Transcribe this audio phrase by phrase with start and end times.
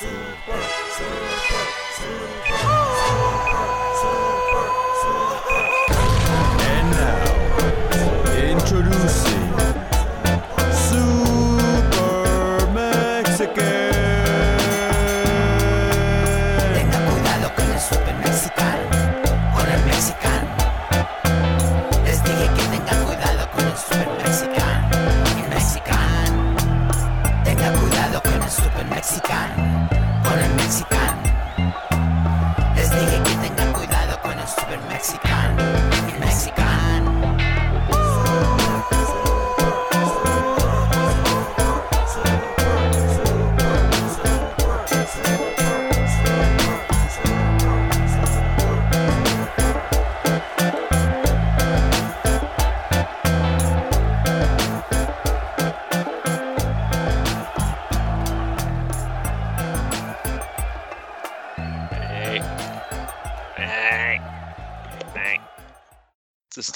[0.00, 0.67] And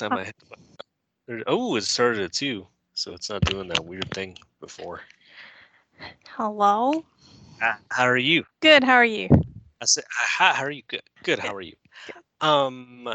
[0.03, 1.45] time I hit the button.
[1.47, 5.01] Oh, it started at two, so it's not doing that weird thing before.
[6.37, 7.05] Hello.
[7.63, 8.45] Ah, how are you?
[8.61, 8.83] Good.
[8.85, 9.29] How are you?
[9.81, 10.83] I said, ah, hi, how are you?
[10.89, 11.03] Good.
[11.23, 11.39] Good.
[11.39, 11.75] How are you?
[12.41, 13.09] Um,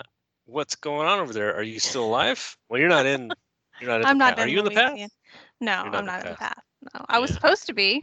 [0.45, 1.55] what's going on over there?
[1.55, 2.57] Are you still alive?
[2.69, 3.35] Well, you're not in.
[3.79, 4.07] You're not in.
[4.07, 4.35] I'm the not.
[4.35, 4.45] path.
[4.45, 5.11] Are you in the path?
[5.61, 6.63] No, not I'm not in the path.
[6.95, 8.01] No, I was supposed to be.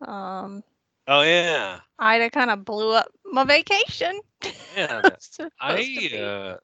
[0.00, 0.64] Um,
[1.06, 4.20] Oh yeah, Ida kind of blew up my vacation.
[4.76, 4.86] yeah.
[4.88, 6.22] I that- was supposed to I be.
[6.22, 6.56] uh,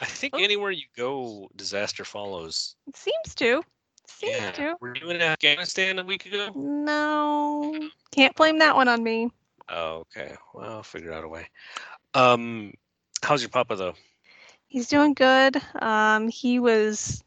[0.00, 0.38] I think Oh.
[0.38, 2.76] anywhere you go, disaster follows.
[2.86, 3.62] It seems to.
[4.06, 4.50] Seems yeah.
[4.52, 4.76] to.
[4.80, 6.50] Were you in Afghanistan a week ago?
[6.54, 7.74] No,
[8.10, 9.30] can't blame that one on me.
[9.68, 10.34] Oh, okay.
[10.54, 11.48] Well, I'll figure out a way.
[12.14, 12.74] Um,
[13.22, 13.94] how's your papa though?
[14.66, 15.60] He's doing good.
[15.80, 17.22] Um, he was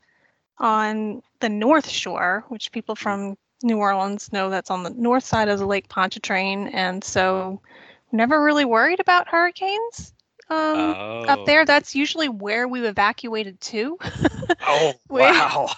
[0.57, 5.47] on the North Shore, which people from New Orleans know that's on the north side
[5.47, 7.61] of the Lake Pontchartrain, and so
[8.11, 10.13] never really worried about hurricanes.
[10.47, 11.25] Um, oh.
[11.27, 13.97] up there, that's usually where we evacuated to.
[14.61, 15.69] Oh, wow.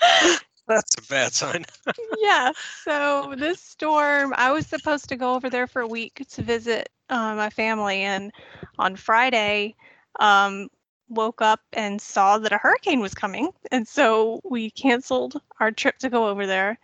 [0.68, 1.64] That's a bad sign.
[2.18, 2.52] yeah.
[2.84, 6.88] So this storm, I was supposed to go over there for a week to visit
[7.10, 8.32] uh, my family, and
[8.78, 9.74] on Friday,
[10.20, 10.68] um,
[11.08, 15.98] woke up and saw that a hurricane was coming, and so we canceled our trip
[15.98, 16.78] to go over there,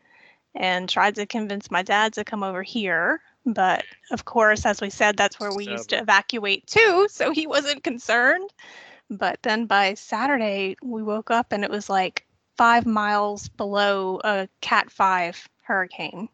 [0.55, 3.23] and tried to convince my dad to come over here.
[3.49, 7.47] But of course, as we said, that's where we used to evacuate too, so he
[7.47, 8.51] wasn't concerned.
[9.11, 12.27] But then by Saturday, we woke up and it was like
[12.57, 16.29] five miles below a Cat 5 hurricane.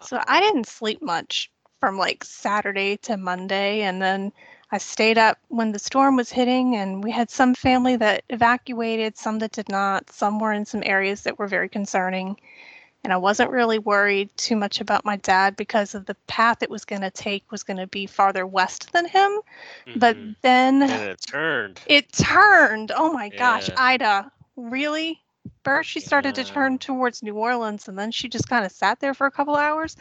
[0.00, 3.82] So I didn't sleep much from like Saturday to Monday.
[3.82, 4.32] And then
[4.70, 9.18] I stayed up when the storm was hitting, and we had some family that evacuated,
[9.18, 10.10] some that did not.
[10.10, 12.38] Some were in some areas that were very concerning.
[13.04, 16.70] And I wasn't really worried too much about my dad because of the path it
[16.70, 19.40] was going to take was going to be farther west than him.
[19.94, 20.36] But Mhm.
[20.42, 21.80] then and it turned.
[21.86, 22.92] it turned.
[22.94, 25.22] Oh my gosh, Ida, really?
[25.64, 29.00] First, she started to turn towards New Orleans, and then she just kind of sat
[29.00, 29.96] there for a couple hours.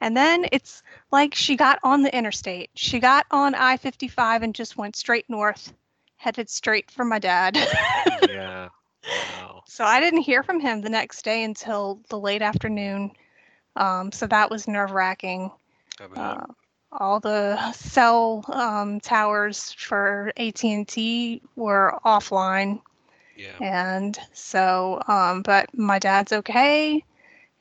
[0.00, 2.70] And then it's like she got on the interstate.
[2.74, 5.72] She got on I 55 and just went straight north,
[6.16, 7.56] headed straight for my dad.
[8.26, 8.68] yeah.
[9.08, 9.62] Wow.
[9.66, 13.12] so I didn't hear from him the next day until the late afternoon.
[13.76, 15.50] Um, so that was nerve wracking.
[16.16, 16.46] Uh,
[16.92, 22.80] all the cell um, towers for AT&T were offline
[23.36, 23.56] yeah.
[23.60, 27.02] and so um, but my dad's okay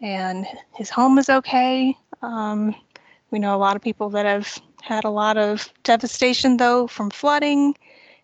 [0.02, 2.76] and his home is okay um,
[3.32, 7.10] we know a lot of people that have had a lot of devastation though from
[7.10, 7.76] flooding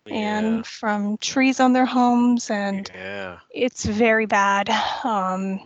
[0.06, 3.38] and from trees on their homes and yeah.
[3.50, 4.68] it's very bad
[5.04, 5.60] um,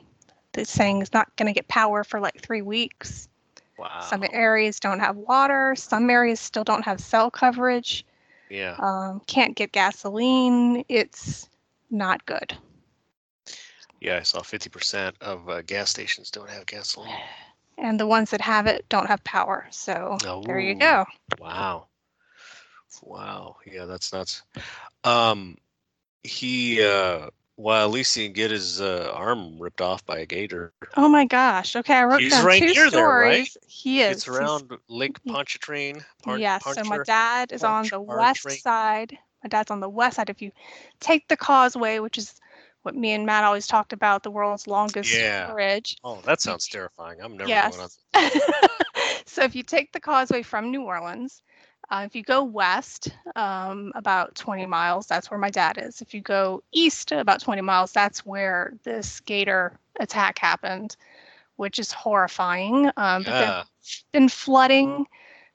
[0.52, 3.28] they're saying it's not going to get power for like three weeks
[3.78, 4.00] Wow.
[4.00, 8.04] some areas don't have water some areas still don't have cell coverage
[8.50, 8.76] yeah.
[8.78, 11.48] um, can't get gasoline it's
[11.90, 12.56] not good
[14.00, 14.18] Yeah.
[14.18, 17.14] I saw 50% of uh, gas stations don't have gasoline.
[17.78, 19.66] and the ones that have it don't have power.
[19.70, 20.78] So there you Oh.
[20.78, 21.04] go.
[21.40, 21.86] Wow.
[23.02, 23.56] Wow.
[23.70, 24.42] Yeah, that's nuts.
[25.04, 25.56] Um,
[26.22, 30.26] he, uh, well, at least he can get his uh, arm ripped off by a
[30.26, 30.72] gator.
[30.96, 31.76] Oh my gosh.
[31.76, 33.46] Okay, I wrote He's down right two near there, right?
[33.46, 33.56] stories.
[33.68, 34.16] He is.
[34.16, 36.04] It's He's- around Lake Pontchartrain.
[36.22, 36.64] Pon- yes.
[36.64, 39.16] So my dad is on the west side.
[39.42, 40.30] My dad's on the west side.
[40.30, 40.50] If you
[41.00, 42.34] take the causeway, which is
[42.82, 45.50] what me and Matt always talked about, the world's longest Yeah.
[45.52, 45.96] bridge.
[46.02, 47.20] Oh, that sounds terrifying.
[47.22, 47.76] I'm never Yes.
[47.76, 48.30] going on.
[49.26, 51.42] so if you take the causeway from New Orleans,
[51.90, 56.00] uh, if you go west um, about 20 miles, that's where my dad is.
[56.02, 60.96] If you go east about 20 miles, that's where this gator attack happened.
[61.56, 62.90] which is horrifying.
[62.96, 63.62] Um, but Yeah.
[63.80, 65.06] there's been flooding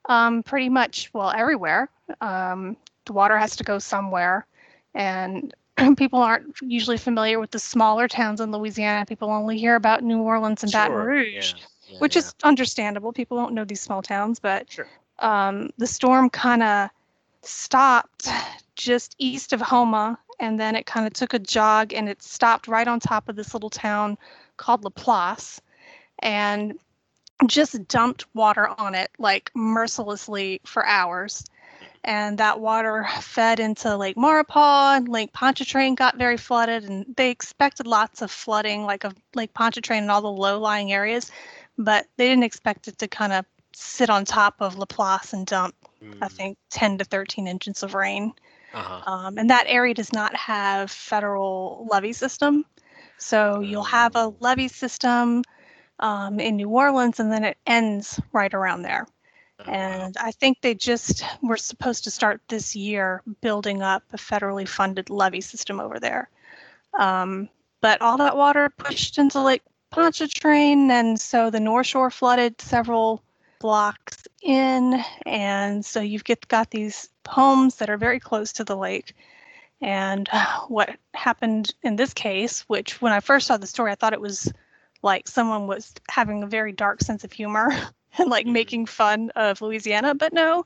[0.07, 1.89] um, pretty much, well, everywhere.
[2.21, 4.45] Um, the water has to go somewhere.
[4.93, 5.53] And
[5.97, 9.05] people aren't usually familiar with the smaller towns in Louisiana.
[9.05, 12.19] People only hear about New Orleans and Baton Rouge, yeah, yeah, which yeah.
[12.19, 13.11] is understandable.
[13.13, 14.87] People don't know these small towns, but Sure.
[15.19, 16.89] Um, the storm kind of
[17.41, 18.27] stopped
[18.75, 22.67] just east of Houma, and then it kind of took a jog and it stopped
[22.67, 24.17] right on top of this little town
[24.57, 25.61] called Laplace,
[26.19, 26.77] and
[27.47, 31.45] just dumped water on it like mercilessly for hours.
[32.05, 37.29] And that water fed into Lake Maurepas, and Lake Pontchartrain got very flooded, and they
[37.29, 41.29] expected lots of flooding, like of Lake Pontchartrain and all the low-lying areas,
[41.77, 43.45] but they didn't expect it to kind of
[43.79, 45.75] sit on top of Laplace and dump
[46.21, 48.33] I Mm, think 10 to 13 inches of rain.
[48.73, 49.03] uh-huh.
[49.05, 52.65] Um, and that area does not have federal levee system.
[53.17, 54.39] So you'll have a Oh.
[54.39, 55.43] levee system
[55.99, 59.05] um, in New Orleans and then it ends right around there.
[59.59, 59.67] Oh.
[59.67, 64.67] And I think they just were supposed to start this year building up a federally
[64.67, 66.29] funded levee system over there.
[66.99, 67.49] Um,
[67.81, 73.21] but all that water pushed into Lake Pontchartrain, and so the North Shore flooded several
[73.59, 78.75] blocks in, and so you've get, got these homes that are very close to the
[78.77, 79.13] lake.
[79.81, 80.27] And
[80.67, 84.21] what happened in this case, which when I first saw the story, I thought it
[84.21, 84.51] was
[85.01, 87.69] like someone was having a very dark sense of humor
[88.17, 88.53] and like Mhm.
[88.53, 90.15] making fun of Louisiana.
[90.15, 90.65] But no,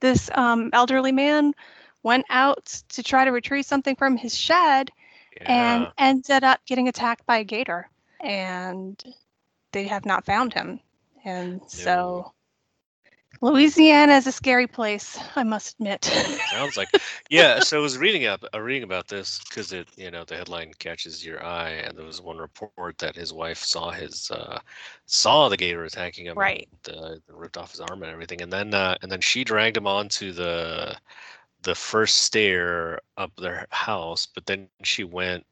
[0.00, 1.54] this um, elderly man
[2.02, 4.90] went out to try to retrieve something from his shed
[5.46, 5.90] and Yeah.
[5.98, 7.88] ended up getting attacked by a gator.
[8.20, 9.02] And
[9.72, 10.80] they have not found him.
[11.24, 12.32] And so
[13.40, 16.04] Louisiana is a scary place, I must admit.
[16.50, 16.88] Sounds like
[17.30, 17.60] yeah.
[17.60, 20.72] So I was reading up, uh, reading about this because it, you know, the headline
[20.78, 24.46] catches your eye, and there was one report that his wife saw his, uh,
[24.92, 26.68] saw the gator attacking him, Right.
[26.86, 29.76] and, uh, ripped off his arm and everything, and then, uh, and then she dragged
[29.76, 30.96] him onto the,
[31.62, 35.46] the first stair up their house, but then she went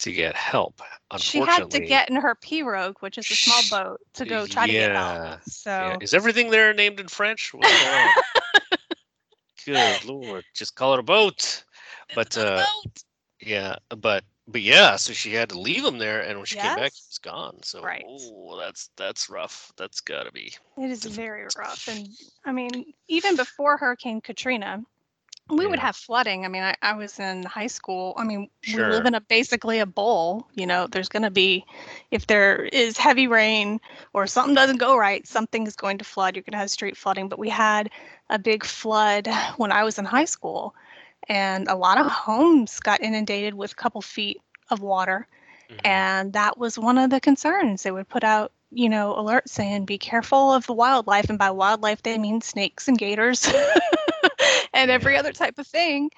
[0.00, 0.80] to get help.
[1.18, 4.66] she had to get in her pirogue, which is a small boat, to go try
[4.66, 5.42] to get yeah, help.
[5.42, 5.96] So yeah.
[6.00, 7.52] Is everything there named in French?
[7.52, 8.14] What's going on?
[9.66, 11.64] Good lord, just call it a boat.
[12.14, 12.64] But uh,
[13.40, 16.74] yeah, but but yeah, so she had to leave him there, and when she came
[16.74, 17.06] back, he Yes.
[17.08, 17.62] was gone.
[17.62, 18.04] So Right.
[18.06, 19.72] oh, that's that's rough.
[19.76, 20.54] That's gotta be.
[20.78, 21.86] It is very rough.
[21.88, 22.08] And
[22.44, 24.82] I mean, even before Hurricane Katrina,
[25.50, 26.44] we would have flooding.
[26.44, 28.14] I mean, I, I was in high school.
[28.16, 30.46] I mean, we live in a basically a bowl.
[30.54, 31.64] You know, there's going to be,
[32.10, 33.80] if there is heavy rain
[34.12, 36.36] or something doesn't go right, something is going to flood.
[36.36, 37.28] You're going to have street flooding.
[37.28, 37.90] But we had
[38.30, 40.74] a big flood when I was in high school,
[41.28, 44.40] and a lot of homes got inundated with a couple feet
[44.70, 45.26] of water
[45.70, 45.80] Mhm.
[45.84, 49.84] and that was one of the concerns they would put out you know alerts saying
[49.84, 53.46] be careful of the wildlife and by wildlife they mean snakes and gators
[54.78, 56.10] and every other type of thing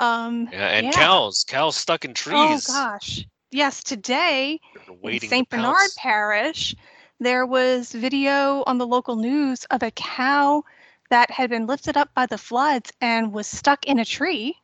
[0.00, 0.92] um yeah, and yeah.
[0.92, 2.36] cows, cows stuck in trees.
[2.68, 6.74] oh gosh yes today They're in waiting to st bernard parish
[7.20, 10.62] there was video on the local news of a cow
[11.10, 14.54] that had been lifted up by the floods and was stuck in a tree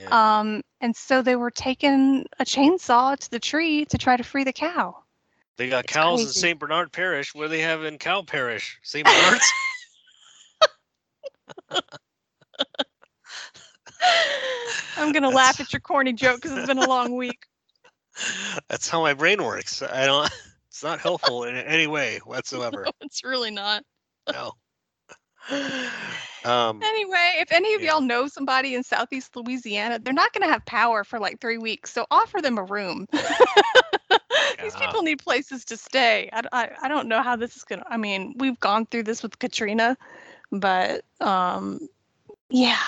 [0.00, 0.40] Yeah.
[0.40, 4.44] um, and so they were taking a chainsaw to the tree to try to free
[4.44, 4.96] the cow.
[5.56, 6.28] they got it's cows in.
[6.32, 6.58] St.
[6.58, 7.34] Bernard Parish.
[7.34, 8.78] What do they have in Cow Parish?
[8.82, 9.06] St.
[9.06, 9.52] Bernard's.
[14.96, 17.46] I'm gonna That's- laugh at your corny joke because it's been a long week.
[18.68, 19.82] That's how my brain works.
[19.82, 20.30] I don't.
[20.68, 22.84] It's not helpful in any way whatsoever.
[23.00, 23.84] it's really not.
[24.32, 24.54] No.
[26.44, 27.92] Um, Anyway, if any of Yeah.
[27.92, 31.92] y'all know somebody in Southeast Louisiana, they're not gonna have power for like three weeks,
[31.92, 33.06] so offer them a room.
[34.60, 36.28] These people need places to stay.
[36.32, 37.84] I, I, I don't know how this is gonna.
[37.88, 39.96] I mean, we've gone through this with Katrina,
[40.50, 41.78] but um,
[42.50, 42.78] yeah.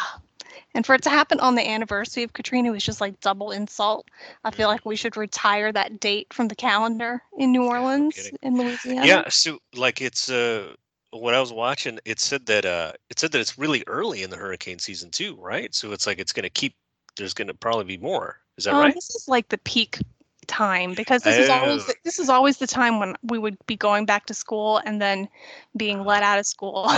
[0.75, 4.07] And for it to happen on the anniversary of Katrina was just like double insult.
[4.45, 4.73] I feel Mhm.
[4.73, 9.07] like we should retire that date from the calendar in New Orleans, in Louisiana.
[9.07, 9.29] yeah.
[9.29, 10.75] So like it's uh
[11.13, 14.31] what I was watching, it said that uh it said that it's really early in
[14.31, 15.75] the hurricane season too, right?
[15.75, 16.75] So it's like it's gonna keep.
[17.17, 18.41] There's gonna probably be more.
[18.59, 18.95] Is that Um, right?
[18.95, 19.99] This is like the peak
[20.47, 21.87] time because this is always Oh.
[21.87, 25.01] the, this is always the time when we would be going back to school and
[25.01, 25.29] then
[25.77, 26.91] being let out of school.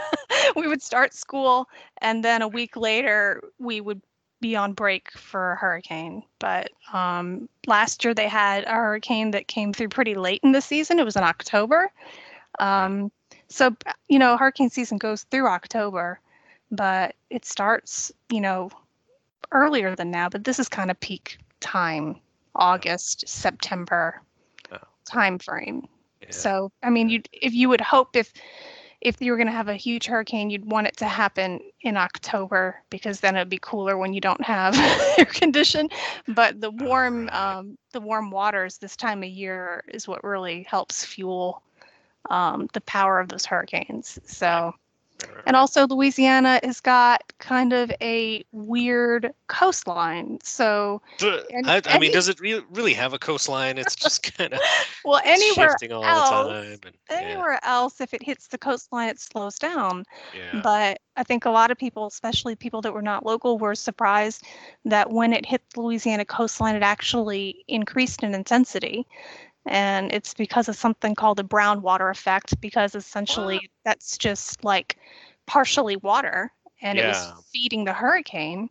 [0.56, 1.68] we would start school
[1.98, 4.00] and then a week later we would
[4.40, 6.22] be on break for a hurricane.
[6.38, 10.60] But um, last year they had a hurricane that came through pretty late in the
[10.60, 10.98] season.
[10.98, 11.90] It was in October.
[12.58, 13.10] Um,
[13.48, 13.74] so
[14.08, 16.20] you know, hurricane season goes through October,
[16.70, 18.70] but it starts you know
[19.52, 20.28] earlier than now.
[20.28, 22.16] But this is kind of peak time,
[22.54, 24.20] August, September
[24.72, 24.78] Oh.
[25.04, 25.86] time frame.
[26.22, 26.30] Yeah.
[26.30, 28.32] So, I mean, you if you would hope if
[29.00, 31.96] if you were going to have a huge hurricane, you'd want it to happen in
[31.98, 34.74] October because then it'd be cooler when you don't have
[35.18, 35.88] air condition.
[36.28, 37.58] But the warm Alright.
[37.58, 41.62] um, the warm waters this time of year is what really helps fuel
[42.30, 44.18] um, the power of those hurricanes.
[44.24, 44.74] So.
[45.46, 50.38] And also, Louisiana has got kind of a weird coastline.
[50.42, 53.76] So, and I, I mean, does it re- really have a coastline?
[53.76, 54.60] It's just kind of
[55.04, 56.80] well, anywhere shifting all else, the time.
[56.84, 60.04] And, yeah, anywhere else, if it hits the coastline, it slows down.
[60.34, 60.60] yeah.
[60.62, 64.44] But I think a lot of people, especially people that were not local, were surprised
[64.86, 69.06] that when it hit the Louisiana coastline, it actually increased in intensity.
[69.66, 74.96] And it's because of something called the brown water effect, because essentially that's just like
[75.46, 76.52] partially water
[76.82, 78.68] and it was feeding the hurricane.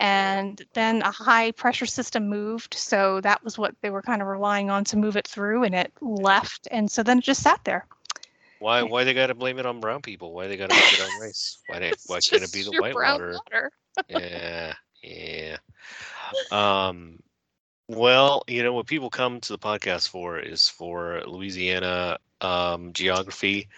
[0.00, 2.74] And then a high pressure system moved.
[2.74, 5.74] So that was what they were kind of relying on to move it through, and
[5.74, 6.68] it left.
[6.70, 7.86] And so then it just sat there.
[8.58, 10.32] why why they got to blame it on brown people?
[10.32, 11.58] Why they got to make it on race?
[11.66, 13.42] Why they, why can't it be the white water?
[13.46, 13.72] water.
[14.08, 15.56] yeah, yeah.
[16.50, 17.20] Um,
[17.96, 23.68] well, you know what people come to the podcast for is for Louisiana um, geography,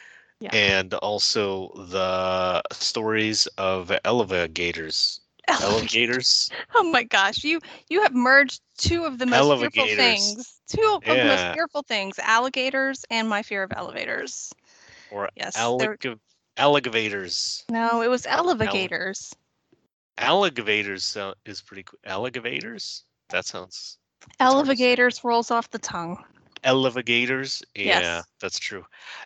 [0.41, 0.51] Yeah.
[0.53, 5.21] and also the stories of elevators.
[5.49, 6.51] Alligators.
[6.75, 10.61] Oh my gosh, you you have merged two of the most fearful things.
[10.69, 14.53] Two of the most fearful things: alligators and my fear of elevators.
[15.11, 16.19] or Yes, allig-
[16.57, 17.65] alligators.
[17.71, 19.35] No, it was elevators.
[20.19, 21.99] Alligators sound, is pretty cool.
[22.05, 23.05] Alligators?
[23.31, 23.99] That sounds.
[24.41, 26.23] Elevators rolls off the tongue.
[26.65, 27.63] Elevators.
[27.75, 28.25] Yeah, Yes.
[28.41, 28.85] that's true.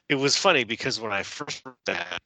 [0.09, 2.19] It was funny because when I first heard that,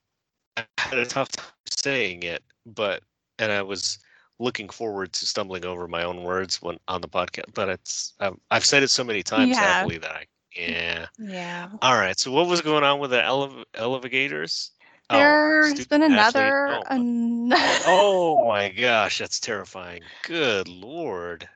[0.56, 1.46] I had a tough time
[1.82, 3.02] saying it, but
[3.38, 3.98] and I was
[4.38, 7.52] looking forward to stumbling over my own words when on the podcast.
[7.54, 9.66] But it's I've, I've said it so many times have.
[9.66, 10.24] happily that I
[10.56, 11.06] yeah.
[11.18, 11.68] Yeah.
[11.82, 12.18] All right.
[12.18, 14.72] So what was going on with the elev- elevators?
[15.08, 16.68] Oh, There has been another.
[16.68, 17.52] Oh, an-
[17.86, 20.02] Oh my gosh, that's terrifying.
[20.22, 21.48] Good lord.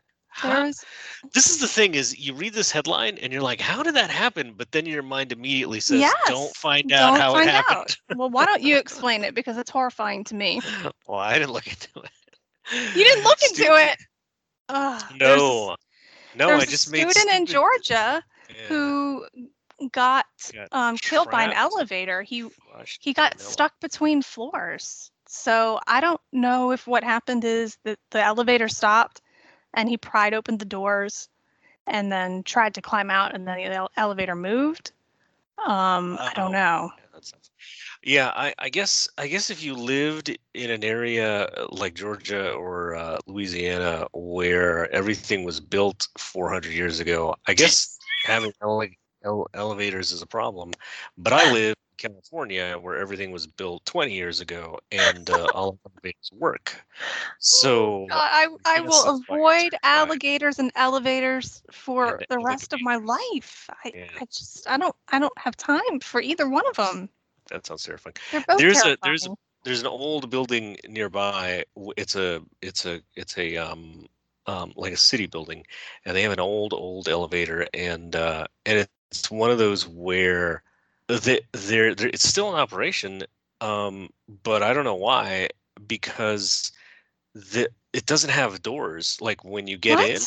[1.32, 4.10] This is the thing is you read this headline and you're like, how did that
[4.10, 4.54] happen?
[4.56, 7.96] But then your mind immediately says, don't find out don't how find it happened.
[8.10, 8.18] out.
[8.18, 10.60] Well, why don't you explain it because it's horrifying to me.
[11.06, 12.10] well, I didn't look into it.
[12.96, 13.96] You didn't look into it.
[14.68, 15.76] Ugh, there's- No.
[16.36, 19.24] No, there's I a just made student in Georgia Yeah, who
[19.92, 22.22] got Got um, killed by an elevator.
[22.22, 22.48] He
[23.00, 25.10] he got stuck between floors.
[25.28, 29.20] So I don't know if what happened is that the elevator stopped
[29.74, 31.28] and he pried open the doors
[31.86, 34.92] and then tried to climb out and then the ele- elevator moved.
[35.64, 36.34] Um, I Oh.
[36.34, 36.90] don't know.
[36.96, 37.50] Yeah, sounds-
[38.02, 42.52] Yeah, I, I guess I guess if you lived in an area uh, like Georgia
[42.52, 48.88] or uh, Louisiana where everything was built 400 years ago, I guess having ele-
[49.24, 50.72] ele- elevators is a problem.
[51.16, 55.78] But I live California where everything was built 20 years ago and uh, all of
[55.84, 56.84] the elevators work.
[57.38, 62.72] So God, I, I will why it's avoid alligators and elevators for And the rest
[62.72, 63.68] of my life.
[63.84, 64.04] I, Yeah.
[64.20, 67.08] I just I don't I don't have time for either one of them.
[67.50, 68.14] that sounds terrifying.
[68.30, 71.64] They're both There's a- there's a- there's an old building nearby.
[71.96, 74.06] It's a it's a it's a um
[74.46, 75.64] um like a city building,
[76.04, 80.62] and they have an old old elevator, and uh and it's one of those where
[81.08, 83.22] they they're, it's still in operation,
[83.60, 84.10] um
[84.42, 85.48] but I don't know why
[85.86, 86.72] because
[87.34, 90.08] the it doesn't have doors like when you get what?
[90.08, 90.20] in.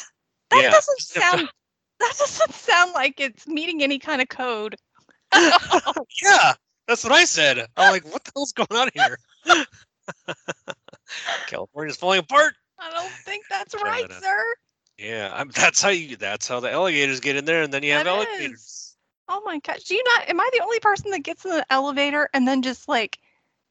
[0.49, 1.49] That Yeah, doesn't doesn't sound
[1.99, 4.75] that doesn't sound like it's meeting any kind of code.
[6.21, 6.53] yeah,
[6.87, 7.65] that's what I said.
[7.75, 9.17] I'm like, what the hell's going on here?
[11.47, 12.53] California's falling apart.
[12.79, 14.55] I don't think that's right, sir.
[14.97, 16.15] Yeah, I'm, that's how you.
[16.15, 18.59] That's how the alligators get in there, and then you have That alligators.
[18.61, 18.76] is.
[19.29, 19.83] Oh my gosh.
[19.83, 22.61] Do you not am I the only person that gets in the elevator and then
[22.61, 23.19] just like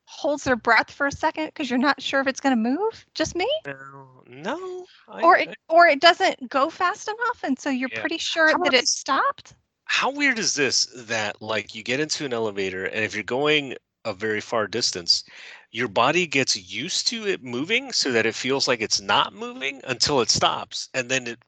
[0.04, 3.06] holds their breath for a second because you're not sure if it's gonna move?
[3.14, 3.48] Just me?
[3.66, 4.86] No, no.
[5.08, 8.00] I, Or it or it doesn't go fast enough and so you're Yeah.
[8.00, 9.54] pretty sure How that it stopped?
[9.86, 10.86] how weird is this?
[10.94, 15.24] That like you get into an elevator, and if you're going a very far distance,
[15.70, 19.80] your body gets used to it moving, so that it feels like it's not moving
[19.84, 21.38] until it stops, and then it.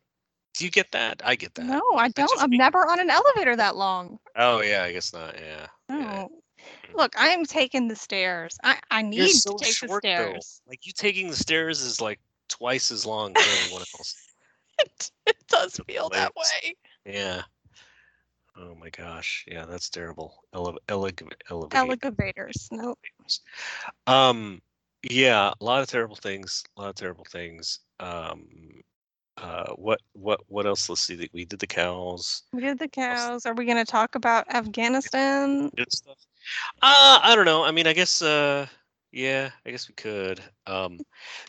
[0.59, 1.23] Do you get that?
[1.25, 1.67] I get that.
[1.67, 2.43] No, I don't.
[2.43, 2.59] I'm me?
[2.59, 4.19] never on an elevator that long.
[4.35, 5.37] Oh yeah, I guess not.
[5.39, 5.67] Yeah.
[5.89, 5.99] No.
[6.59, 6.67] yeah.
[6.95, 8.59] Look, I am taking the stairs.
[8.65, 10.15] I, I need so to take short the though.
[10.31, 10.61] stairs.
[10.67, 14.15] Like you taking the stairs is like twice as long as everyone else.
[14.81, 16.77] It, it does feel that way.
[17.05, 17.43] Yeah.
[18.57, 19.45] Oh my gosh.
[19.49, 20.45] Yeah, that's terrible.
[20.55, 21.75] Ele- eleg- elevate.
[21.75, 22.69] Elevators.
[22.71, 22.95] No.
[24.07, 24.63] Um,
[25.03, 26.63] yeah, a lot of terrible things.
[26.77, 27.81] A lot of terrible things.
[27.99, 28.47] Um,
[29.41, 30.89] Uh, what what what else?
[30.89, 31.15] Let's see.
[31.17, 32.43] that We did the cows.
[32.53, 33.47] We did the cows.
[33.47, 35.71] Are we going to talk about Afghanistan?
[35.77, 36.17] Good stuff.
[36.83, 37.65] Uh, I don't know.
[37.65, 38.23] I mean, I guess.
[38.23, 38.67] Uh,
[39.13, 40.41] yeah, I guess we could.
[40.67, 40.99] Um,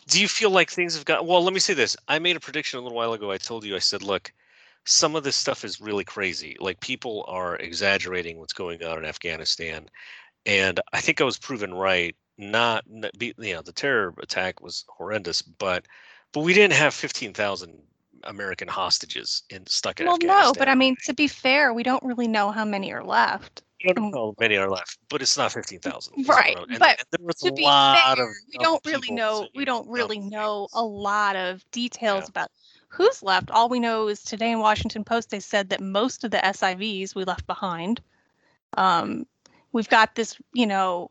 [0.08, 1.26] do you feel like things have got?
[1.26, 1.96] Well, let me say this.
[2.08, 3.30] I made a prediction a little while ago.
[3.30, 3.76] I told you.
[3.76, 4.32] I said, look,
[4.86, 6.56] some of this stuff is really crazy.
[6.60, 9.86] Like people are exaggerating what's going on in Afghanistan,
[10.46, 12.14] and I think I was proven right.
[12.38, 15.84] Not, not you know, the terror attack was horrendous, but
[16.32, 17.82] but we didn't have fifteen thousand
[18.24, 20.42] American hostages in stuck in Well, Afghanistan.
[20.44, 23.62] no, but I mean, to be fair, we don't really know how many are left.
[23.88, 26.26] I don't know how many are left, but it's not fifteen thousand.
[26.28, 28.30] Right, but there was To a be lot fair, of.
[28.52, 29.48] we don't really know.
[29.54, 30.82] We don't really know things.
[30.82, 32.28] a lot of details Yeah.
[32.28, 32.50] about
[32.88, 33.50] who's left.
[33.50, 37.14] All we know is today in Washington Post they said that most of the SIVs
[37.14, 38.02] we left behind.
[38.76, 39.24] Um,
[39.72, 41.08] we've got this, you know,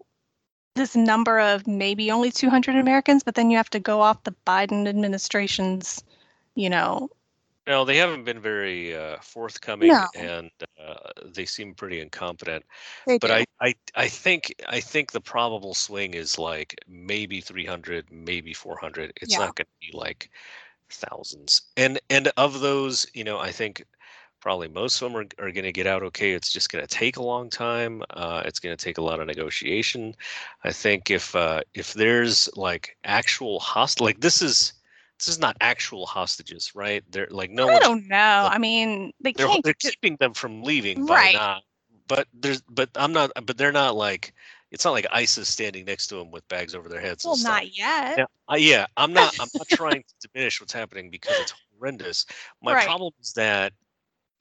[0.79, 4.35] this number of maybe only 200 Americans, but then you have to go off the
[4.47, 6.03] Biden administration's,
[6.55, 7.09] you know,
[7.67, 10.07] No, they haven't been very uh, forthcoming, No.
[10.15, 10.51] and
[10.83, 12.65] uh, they seem pretty incompetent.
[13.07, 13.33] they But do.
[13.33, 19.13] I, I, I think, I think the probable swing is like maybe 300, maybe 400.
[19.21, 19.39] It's Yeah.
[19.39, 20.31] not going to be like
[20.89, 21.61] thousands.
[21.77, 23.85] And and of those, you know, I think
[24.39, 26.31] probably most of them are, are going to get out okay.
[26.31, 28.03] It's just going to take a long time.
[28.11, 30.15] Uh, it's going to take a lot of negotiation.
[30.63, 34.73] I think if uh, if there's like actual host, like this is
[35.17, 37.03] this is not actual hostages, right?
[37.11, 38.17] They're like no I don't know.
[38.51, 39.63] I mean, they they're can't.
[39.63, 41.33] they're keeping them from leaving Right.
[41.33, 41.63] not.
[42.07, 43.31] But there's but I'm not.
[43.45, 44.33] But they're not like.
[44.71, 47.25] It's not like ISIS standing next to them with bags over their heads.
[47.25, 48.17] well, not yet.
[48.17, 48.85] Yeah, uh, yeah.
[48.97, 49.33] I'm not.
[49.39, 52.25] I'm not trying to diminish what's happening because it's horrendous.
[52.61, 52.85] My Right.
[52.85, 53.73] problem is that,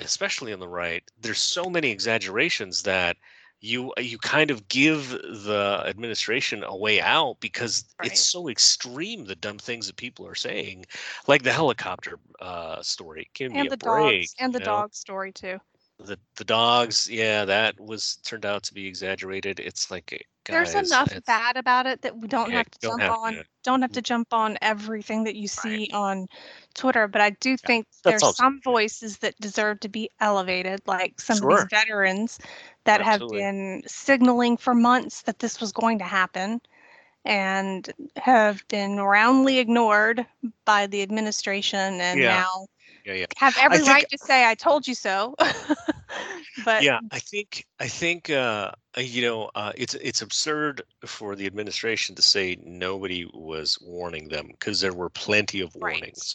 [0.01, 3.17] especially on the right, there's so many exaggerations that
[3.61, 8.11] you you kind of give the administration a way out because Right.
[8.13, 10.85] it's so extreme the dumb things that people are saying,
[11.27, 13.31] like the helicopter uh, story.
[13.35, 14.31] Give me and a the break.
[14.31, 14.61] dogs and the know?
[14.61, 15.59] dog story too.
[15.99, 20.89] the the dogs yeah that was turned out to be exaggerated it's like There's guys,
[20.89, 23.33] enough it's- bad about it that we don't Yeah, have to don't jump have on.
[23.35, 24.05] to- Don't have to mm-hmm.
[24.05, 26.27] jump on everything that you see on
[26.75, 27.07] Twitter.
[27.07, 31.21] But I do think that's there's also- some voices that deserve to be elevated, like
[31.21, 31.57] some of Sure.
[31.59, 32.39] these veterans
[32.85, 33.43] that Absolutely.
[33.43, 36.61] have been signaling for months that this was going to happen
[37.25, 40.25] and have been roundly ignored
[40.65, 42.29] by the administration and Yeah.
[42.41, 42.67] now
[43.05, 45.35] yeah yeah have every think- right to say I told you so.
[46.65, 51.35] but yeah i think i think uh uh, you know uh it's it's absurd for
[51.35, 56.07] the administration to say nobody was warning them because there were plenty of Right.
[56.07, 56.35] warnings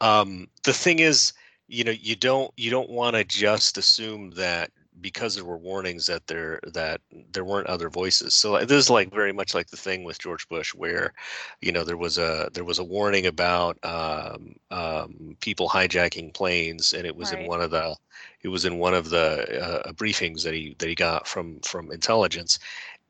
[0.00, 1.32] um the thing is
[1.68, 6.06] you know you don't you don't want to just assume that because there were warnings
[6.06, 7.00] that there that
[7.32, 8.34] there weren't other voices.
[8.34, 11.12] So this is like very much like the thing with george bush where
[11.60, 16.92] you know there was a there was a warning about um, um, people hijacking planes
[16.92, 17.94] and it was in one of the
[18.42, 21.90] it was in one of the uh, briefings that he that he got from from
[21.90, 22.58] intelligence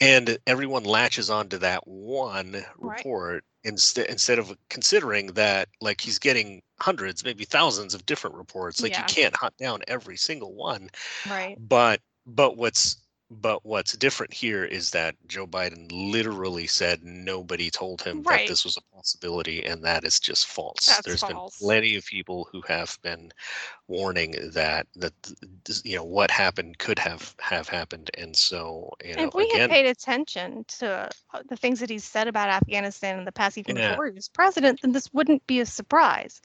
[0.01, 2.99] and everyone latches onto that one Right.
[2.99, 8.83] report instead instead of considering that like he's getting hundreds maybe thousands of different reports
[8.83, 9.01] like Yeah.
[9.01, 10.91] you can't hunt down every single one
[11.31, 11.57] right.
[11.59, 12.97] but but what's
[13.31, 18.47] but what's different here is that Joe Biden literally said nobody told him Right.
[18.47, 21.01] that this was a possibility, and that is just false.
[21.01, 21.31] That's There's false.
[21.59, 23.33] been plenty of people who have been
[23.89, 25.15] warning that that
[25.85, 29.69] you know what happened could have have happened, and so you know if we again,
[29.69, 33.59] had paid attention to uh, the things that he's said about Afghanistan in the past,
[33.59, 33.95] even Yeah.
[33.95, 36.41] before he was president, then this wouldn't be a surprise.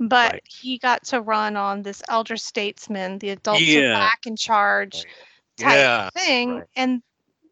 [0.00, 0.42] But Right.
[0.44, 3.76] he got to run on this elder statesman, the adults Yeah.
[3.76, 5.35] are back in charge Right.
[5.56, 6.56] Type yeah, thing.
[6.56, 6.66] right.
[6.76, 7.02] And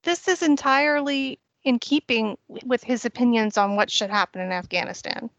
[0.02, 5.30] this is entirely in keeping with his opinions on what should happen in Afghanistan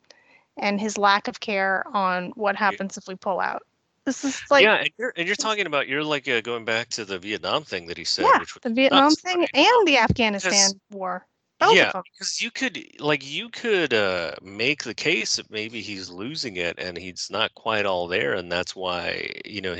[0.58, 3.64] and his lack of care on what happens if we pull out.
[4.06, 6.90] This is like yeah, and you're and you're talking about you're like uh, going back
[6.90, 9.50] to the Vietnam thing that he said, yeah, which was the Vietnam thing right?
[9.56, 11.26] and the Afghanistan war.
[11.60, 12.04] Both yeah, of them.
[12.14, 16.78] because you could like you could uh make the case that maybe he's losing it
[16.78, 19.76] and he's not quite all there, and that's why you know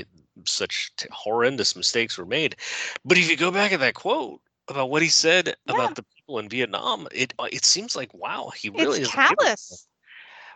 [0.46, 2.56] such t- horrendous mistakes were made.
[3.06, 5.94] But if you go back at that quote about what he said Yeah.
[5.94, 9.14] about the people in Vietnam, it uh, it seems like wow, he really It's is
[9.14, 9.88] callous.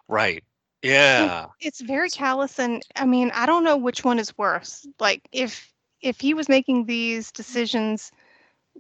[0.08, 0.44] right?
[0.82, 4.88] Yeah, It's very callous and I mean, I don't know which one is worse.
[5.00, 8.12] Like if if he was making these decisions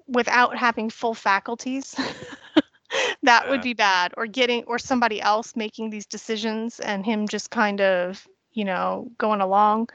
[0.08, 1.96] without having full faculties,
[3.24, 3.50] that Yeah.
[3.50, 4.14] would be bad.
[4.18, 9.10] Or getting or somebody else making these decisions and him just kind of, you know,
[9.18, 9.90] going along.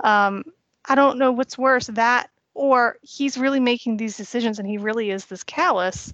[0.00, 0.44] Um,
[0.88, 5.10] I don't know what's worse, that or he's really making these decisions and he really
[5.10, 6.12] is this callous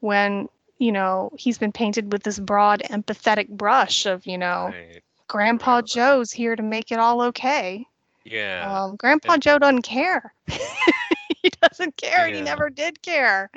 [0.00, 5.02] when, you know, he's been painted with this broad empathetic brush of, you know, right.
[5.28, 5.86] Grandpa Right.
[5.86, 7.86] Joe's here to make it all okay.
[8.24, 8.84] Yeah.
[8.84, 10.32] Um, Grandpa and- Joe doesn't care.
[10.46, 13.50] he doesn't care, and he never did care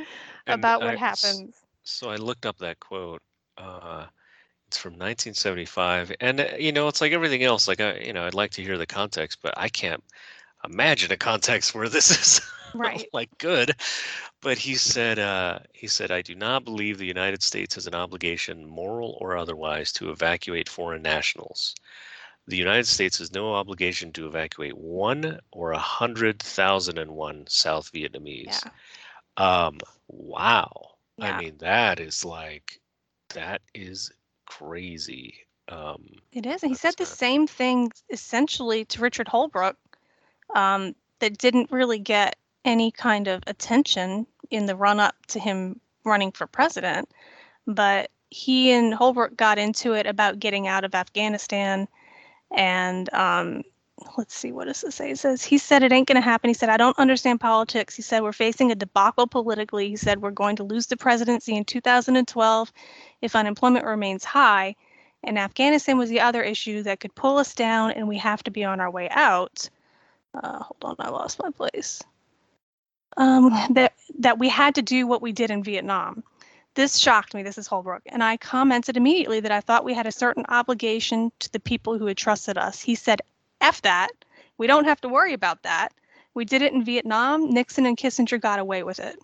[0.45, 1.55] And about what I- s- happens.
[1.83, 3.21] So I looked up that quote.
[3.57, 4.05] Uh,
[4.67, 7.67] it's from 1975, and uh, you know, it's like everything else.
[7.67, 10.03] Like I, you know, I'd like to hear the context, but I can't
[10.65, 12.41] imagine a context where this is
[12.73, 13.07] Right.
[13.13, 13.73] like good.
[14.41, 17.95] But he said, uh, he said, I do not believe the United States has an
[17.95, 21.73] obligation, moral or otherwise, to evacuate foreign nationals.
[22.47, 27.45] The United States has no obligation to evacuate one or a hundred thousand and one
[27.47, 28.63] South Vietnamese.
[28.63, 29.65] Yeah.
[29.65, 30.91] Um, wow.
[31.17, 31.35] Yeah.
[31.35, 32.79] I mean, that is like,
[33.33, 34.11] that is
[34.47, 35.35] crazy.
[35.69, 36.63] Um, It is.
[36.63, 39.75] And he said the uh, same thing essentially to Richard Holbrooke
[40.55, 45.79] um, that didn't really get any kind of attention in the run up to him
[46.03, 47.09] running for president.
[47.65, 51.87] But he and Holbrooke got into it about getting out of Afghanistan.
[52.55, 53.63] And um,
[54.17, 55.11] let's see, what does this say?
[55.11, 56.49] It says, he said it ain't going to happen.
[56.49, 57.95] He said, I don't understand politics.
[57.95, 59.89] He said, we're facing a debacle politically.
[59.89, 62.71] He said, we're going to lose the presidency in 2012
[63.21, 64.75] if unemployment remains high.
[65.23, 68.51] And Afghanistan was the other issue that could pull us down, and we have to
[68.51, 69.69] be on our way out.
[70.33, 72.01] Uh, hold on, I lost my place.
[73.17, 76.23] Um, that that we had to do what we did in Vietnam.
[76.75, 77.41] This shocked me.
[77.41, 81.31] This is Holbrooke, and I commented immediately that I thought we had a certain obligation
[81.39, 82.79] to the people who had trusted us.
[82.79, 83.21] He said,
[83.59, 84.11] "F that.
[84.59, 85.93] We don't have to worry about that.
[86.35, 87.51] We did it in Vietnam.
[87.51, 89.17] Nixon and Kissinger got away with it."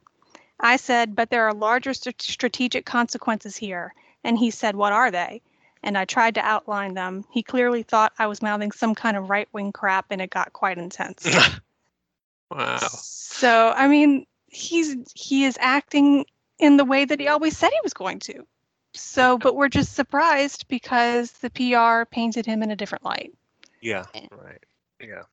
[0.63, 5.11] I said, "But there are larger st- strategic consequences here." And he said, "What are
[5.11, 5.41] they?"
[5.83, 7.25] and I tried to outline them.
[7.29, 10.53] He clearly thought I was mouthing some kind of right wing crap, and it got
[10.53, 11.27] quite intense.
[12.51, 12.77] wow.
[12.77, 16.25] So, I mean, he's he is acting
[16.57, 18.45] in the way that he always said he was going to.
[18.93, 23.33] So, but we're just surprised because the PR painted him in a different light.
[23.81, 24.05] Yeah.
[24.15, 24.27] Yeah.
[24.31, 24.63] Right.
[25.01, 25.23] Yeah.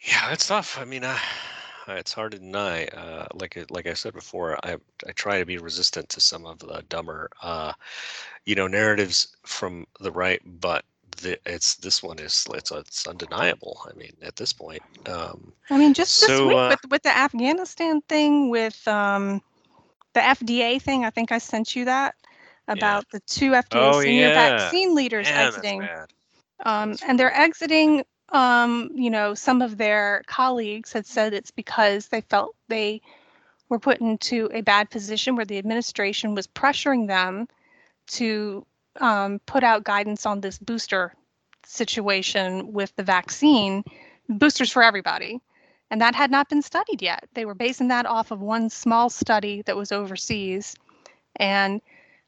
[0.00, 0.78] Yeah, it's tough.
[0.78, 1.16] I mean, uh,
[1.88, 2.86] it's hard to deny.
[2.86, 6.46] Uh, like I- like I said before, I I try to be resistant to some
[6.46, 7.72] of the dumber, uh,
[8.44, 10.84] you know, narratives from the right, but
[11.22, 13.80] the, it's this one is it's it's undeniable.
[13.90, 17.02] I mean, at this point, um, I mean, just this So, week uh, with with
[17.02, 19.40] the Afghanistan thing, with um,
[20.14, 21.04] the FDA thing.
[21.04, 22.14] I think I sent you that
[22.68, 24.32] about the two FDA Oh, senior yeah.
[24.32, 25.90] vaccine leaders man, exiting.
[26.64, 28.04] um, and they're exiting.
[28.32, 33.02] Um, you know, some of their colleagues had said it's because they felt they
[33.68, 37.46] were put into a bad position where the administration was pressuring them
[38.06, 38.66] to
[39.00, 41.14] um, put out guidance on this booster
[41.66, 43.84] situation with the vaccine,
[44.28, 45.40] boosters for everybody.
[45.90, 47.28] And that had not been studied yet.
[47.34, 50.74] They were basing that off of one small study that was overseas.
[51.36, 51.82] And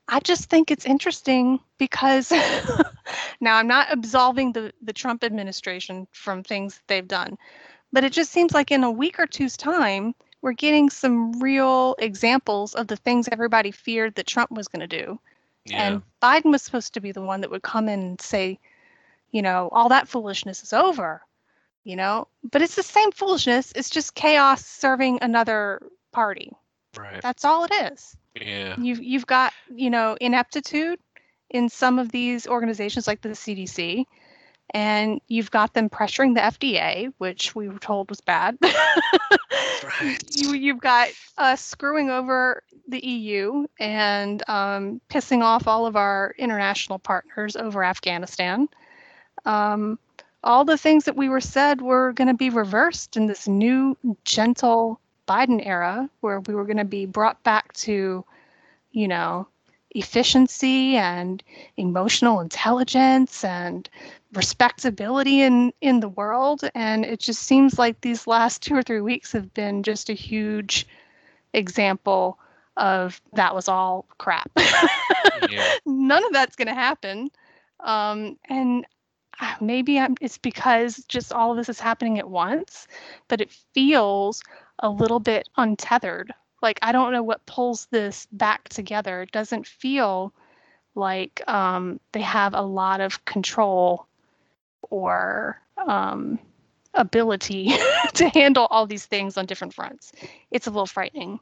[0.09, 2.31] I just think it's interesting because
[3.41, 7.39] now I'm not absolving the, the Trump administration from things that they've done,
[7.93, 11.95] but it just seems like in a week or two's time, we're getting some real
[11.99, 15.19] examples of the things everybody feared that Trump was going to do.
[15.65, 15.87] Yeah.
[15.87, 18.59] And Biden was supposed to be the one that would come in and say,
[19.31, 21.23] you know, all that foolishness is over,
[21.83, 23.73] you know, but it's the same foolishness.
[23.75, 25.81] It's just chaos serving another
[26.13, 26.53] party.
[26.97, 27.23] Right.
[27.23, 28.17] That's all it is.
[28.41, 28.75] Yeah.
[28.79, 30.99] You've you've got you know ineptitude
[31.51, 34.05] in some of these organizations like the CDC,
[34.71, 38.59] and you've got them pressuring the FDA, which we were told was bad.
[38.63, 40.19] Right.
[40.31, 46.35] You you've got us screwing over the EU and um, pissing off all of our
[46.39, 48.69] international partners over Afghanistan.
[49.45, 49.99] Um,
[50.43, 53.97] all the things that we were said were going to be reversed in this new
[54.25, 58.25] gentle Biden era, where we were going to be brought back to,
[58.93, 59.47] you know,
[59.91, 61.43] efficiency and
[61.77, 63.89] emotional intelligence and
[64.33, 66.63] respectability in in the world.
[66.75, 70.15] And it just seems like these last two or three weeks have been just a
[70.15, 70.87] huge
[71.53, 72.39] example
[72.77, 74.51] of that was all crap.
[75.51, 75.75] Yeah.
[75.85, 77.31] none of that's going to happen.
[77.81, 78.87] Um, and
[79.41, 82.87] uh, maybe I'm, it's because just all of this is happening at once
[83.29, 84.43] but it feels
[84.81, 86.33] a little bit untethered
[86.63, 90.33] like i don't know what pulls this back together it doesn't feel
[90.95, 94.07] like um, they have a lot of control
[94.91, 96.39] or um,
[96.95, 97.73] ability
[98.15, 100.13] to handle all these things on different fronts
[100.51, 101.39] it's a little frightening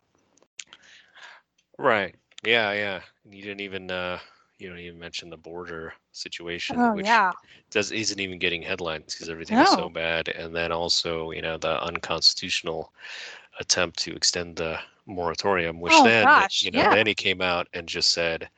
[1.79, 2.15] Right.
[2.45, 3.01] Yeah, yeah.
[3.31, 4.19] You didn't even uh
[4.63, 7.33] you don't even mention the border situation, oh which yeah
[7.71, 10.29] does isn't even getting headlines because everything is so bad.
[10.29, 12.93] And then also, you know, the unconstitutional
[13.61, 16.95] attempt to extend the moratorium, which Oh, then, gosh, you know, yeah.
[16.95, 18.49] then he came out and just said,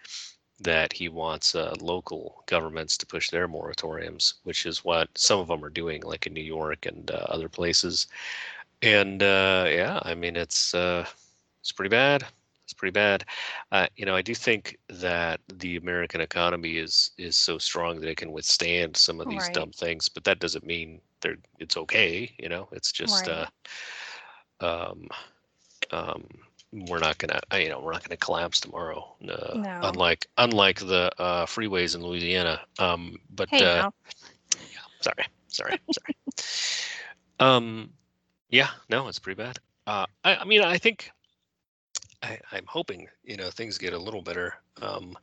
[0.61, 5.49] that he wants uh, local governments to push their moratoriums, which is what some of
[5.49, 8.07] them are doing, like in New York and uh, other places.
[8.83, 11.07] And uh, yeah, I mean it's uh,
[11.61, 12.25] it's pretty bad.
[12.65, 13.25] It's pretty bad.
[13.73, 18.09] Uh, you know, I do think that the American economy is is so strong that
[18.11, 19.51] it can withstand some of these Right.
[19.51, 22.35] dumb things, but that doesn't mean they're it's okay.
[22.39, 23.29] You know, it's just Right.
[23.29, 23.47] uh,
[24.61, 25.09] um,
[25.93, 26.27] um,
[26.73, 29.17] we're not gonna uh, you know we're not gonna collapse tomorrow.
[29.29, 29.83] Uh, No.
[29.83, 32.61] Unlike unlike the uh, freeways in Louisiana.
[32.79, 33.93] Um, but Hey, uh, now.
[35.01, 36.15] sorry, sorry, sorry.
[37.39, 37.91] Um,
[38.51, 39.59] yeah, no, it's pretty bad.
[39.87, 41.11] Uh, I, I mean, I think
[42.25, 44.55] I, I'm hoping you know things get a little better.
[44.83, 45.17] Um,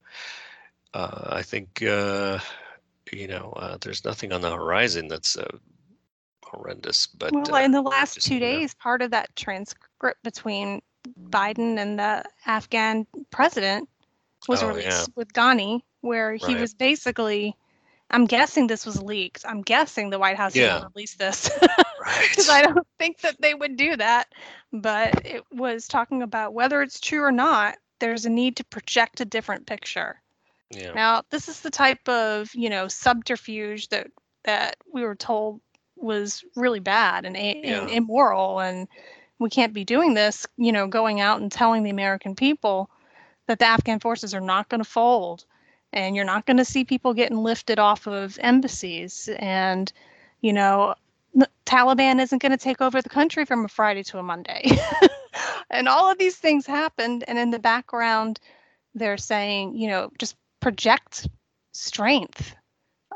[0.93, 2.39] uh, I think uh,
[3.11, 5.57] you know uh, there's nothing on the horizon that's uh,
[6.45, 7.07] horrendous.
[7.07, 8.61] But Well, uh, in the last just, two you know.
[8.61, 10.81] days, part of that transcript between
[11.31, 13.89] Biden and the Afghan president
[14.47, 15.13] was Oh, released yeah.
[15.15, 16.61] with Ghani, where he Right.
[16.61, 17.55] was basically,
[18.09, 19.45] I'm guessing this was leaked.
[19.47, 20.59] I'm guessing the White House Yeah.
[20.59, 21.15] didn't release
[22.19, 24.27] this right, because I don't think that they would do that.
[24.73, 29.21] But it was talking about whether it's true or not, there's a need to project
[29.21, 30.21] a different picture.
[30.71, 34.07] yeah, Now, this is the type of, you know, subterfuge that
[34.43, 35.61] that we were told
[35.95, 38.87] was really bad and, a- and immoral and
[39.37, 42.89] we can't be doing this, you know, going out and telling the American people
[43.47, 45.45] that the Afghan forces are not going to fold
[45.93, 49.93] and you're not going to see people getting lifted off of embassies and
[50.41, 50.95] you know,
[51.65, 54.69] Taliban isn't going to take over the country from a Friday to a Monday.
[55.69, 58.39] and all of these things happened and in the background
[58.93, 61.27] they're saying, you know, just project
[61.71, 62.55] strength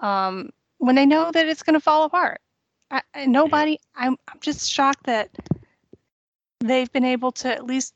[0.01, 2.39] um, when they know that it's going to fall apart.
[2.91, 5.30] I, I, nobody, I'm, I'm just shocked that
[6.62, 7.93] they've been able to at least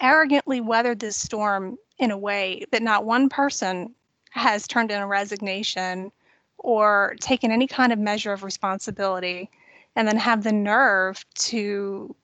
[0.00, 3.94] arrogantly weather this storm in a way that not one person
[4.30, 6.10] has turned in a resignation
[6.58, 9.50] or taken any kind of measure of responsibility
[9.96, 12.14] and then have the nerve to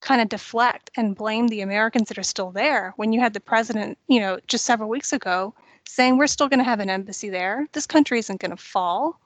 [0.00, 3.40] kind of deflect and blame the Americans that are still there when you had the
[3.40, 5.54] president, you know, just several weeks ago
[5.86, 7.66] saying we're still going to have an embassy there.
[7.72, 9.20] This country isn't going to fall.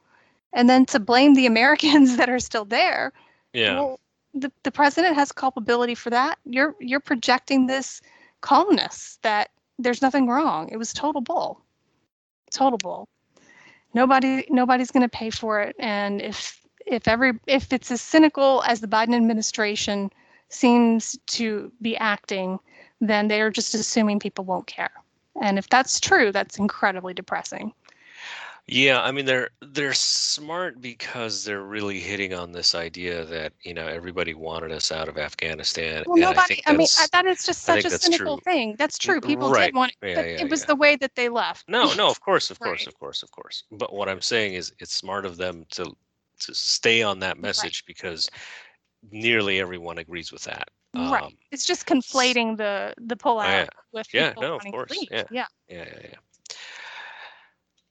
[0.52, 3.12] And then to blame the Americans that are still there.
[3.52, 4.00] yeah, Well,
[4.34, 6.38] the, the president has culpability for that.
[6.44, 8.00] You're you're projecting this
[8.40, 10.68] calmness that there's nothing wrong.
[10.70, 11.60] It was total bull.
[12.50, 13.08] Total bull.
[13.94, 18.62] Nobody nobody's going to pay for it and if if every if it's as cynical
[18.66, 20.10] as the Biden administration
[20.48, 22.58] seems to be acting,
[23.00, 24.92] then they're just assuming people won't care.
[25.42, 27.72] And if that's true, that's incredibly depressing.
[28.66, 33.74] Yeah, I mean they're they're smart because they're really hitting on this idea that you
[33.74, 36.02] know everybody wanted us out of Afghanistan.
[36.06, 36.54] Well, I, nobody.
[36.54, 38.52] think I, mean, I, that is just such a cynical true.
[38.52, 38.74] thing.
[38.78, 39.20] That's true.
[39.20, 39.66] People right.
[39.66, 40.66] did want, Yeah, but yeah, it was yeah.
[40.68, 41.68] the way that they left.
[41.68, 42.86] no, no, of course, of course, Right.
[42.86, 43.64] of course, of course.
[43.70, 45.94] But what I'm saying is, it's smart of them to
[46.40, 48.30] to stay on that message because
[49.12, 50.68] nearly everyone agrees with that.
[50.94, 51.22] right.
[51.22, 53.66] Um, It's just conflating the the pullout yeah.
[53.92, 55.24] with Yeah, no, of course, yeah.
[55.30, 55.46] yeah.
[55.68, 56.16] Yeah, yeah, yeah.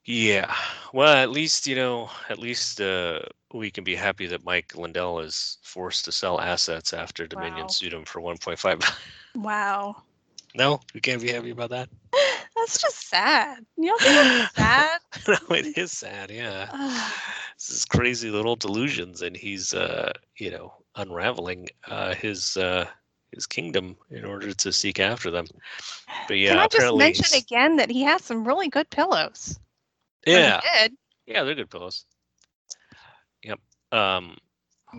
[0.06, 0.54] Yeah.
[0.94, 3.20] Well, at least, you know, at least uh,
[3.54, 7.70] we can be happy that Mike Lindell is forced to sell assets after Dominion Wow.
[7.70, 8.82] sued him for 1.5.
[9.36, 9.96] Wow.
[10.56, 11.90] no, we can't be happy about that.
[12.56, 13.66] That's just sad.
[13.78, 15.00] You don't think that's sad?
[15.28, 16.32] no, it is sad.
[16.32, 16.70] Yeah.
[17.58, 22.86] This is crazy little delusions, and he's, uh, you know, unraveling uh, his uh,
[23.32, 25.46] his kingdom in order to seek after them.
[26.28, 29.60] But yeah, Can I just mention again that he has some really good pillows?
[30.26, 30.62] Yeah.
[31.26, 32.06] Yeah, they're good pillows.
[33.44, 33.60] Yep.
[33.92, 34.38] Um,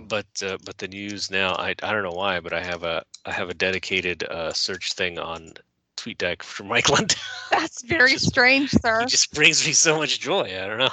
[0.06, 3.02] but uh, but the news now, I I don't know why, but I have a
[3.24, 5.52] I have a dedicated uh, search thing on
[5.96, 7.16] TweetDeck for Mike Lindell.
[7.50, 9.00] That's very Just- strange, sir.
[9.00, 10.42] he just brings me so much joy.
[10.44, 10.90] I don't know.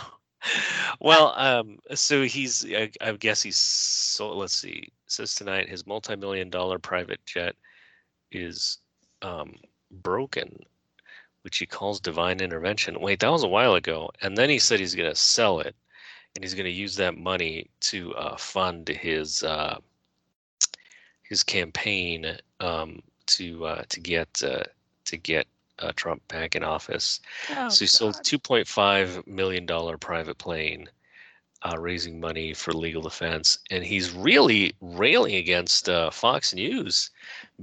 [1.00, 4.90] Well, um, so he's I, I guess he's so let's see.
[5.08, 7.56] Says tonight his multi-million dollar private jet
[8.32, 8.78] is
[9.22, 9.56] um
[9.92, 10.64] broken,
[11.44, 13.00] which he calls divine intervention.
[13.00, 14.10] Wait, that was a while ago.
[14.22, 15.76] And then he said he's gonna sell it
[16.36, 19.78] and he's gonna use that money to uh, fund his uh
[21.24, 24.64] his campaign um to uh to get uh
[25.06, 25.48] to get
[25.80, 27.20] uh, Trump back in office.
[27.50, 28.24] Oh, So he sold God.
[28.24, 30.88] two point five million dollar private plane,
[31.64, 37.12] uh, raising money for legal defense, and he's really railing against uh, Fox News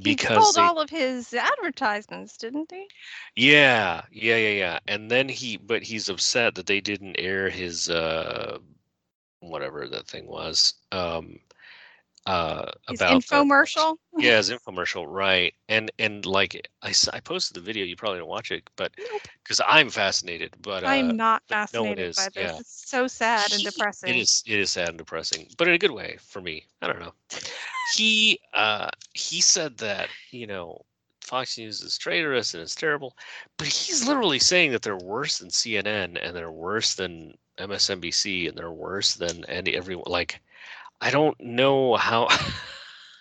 [0.01, 2.87] because he pulled they, all of his advertisements, didn't he?
[3.37, 7.91] yeah, yeah, yeah, yeah, and then he, but he's upset that they didn't air his
[7.91, 8.59] uh,
[9.41, 10.75] whatever that thing was.
[10.93, 11.39] Um,
[12.29, 13.97] uh, His about the- infomercial.
[14.19, 15.55] yeah, his infomercial, right?
[15.69, 17.85] And and like I, I posted the video.
[17.85, 18.93] You probably don't watch it, but
[19.43, 22.53] because I'm fascinated, but uh, I'm not no fascinated is, by this.
[22.53, 22.61] yeah.
[22.61, 24.11] It's so sad and depressing.
[24.11, 26.67] It is it is sad and depressing, but in a good way for me.
[26.83, 27.15] I don't know.
[27.97, 30.85] He uh he said that, you know,
[31.23, 33.17] Fox News is traitorous and it's terrible,
[33.57, 38.57] but he's literally saying that they're worse than CNN and they're worse than MSNBC and
[38.57, 40.41] they're worse than any everyone like
[41.01, 42.29] I don't know how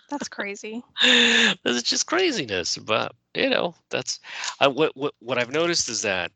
[0.10, 0.84] That's crazy.
[1.04, 4.20] it's just craziness, but you know, that's
[4.60, 6.32] I, what what what I've noticed is that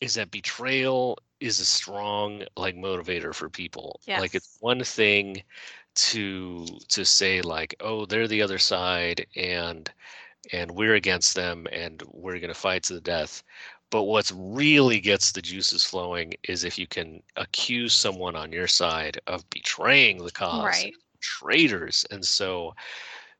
[0.00, 4.00] is that betrayal is a strong like motivator for people.
[4.20, 5.42] Like it's one thing
[5.96, 9.90] to to say like, oh, they're the other side and
[10.52, 13.42] and we're against them and we're going to fight to the death.
[13.94, 18.68] But what's really gets the juices flowing is if you can accuse someone on your
[18.68, 21.00] side of betraying the cause Right.
[21.22, 22.74] traitors and so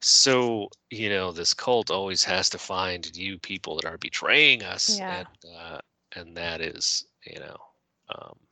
[0.00, 5.02] so you know this cult always has to find you people that are betraying us
[5.02, 5.18] Yeah.
[5.18, 5.80] and uh,
[6.16, 7.58] and that is you know
[8.14, 8.43] um,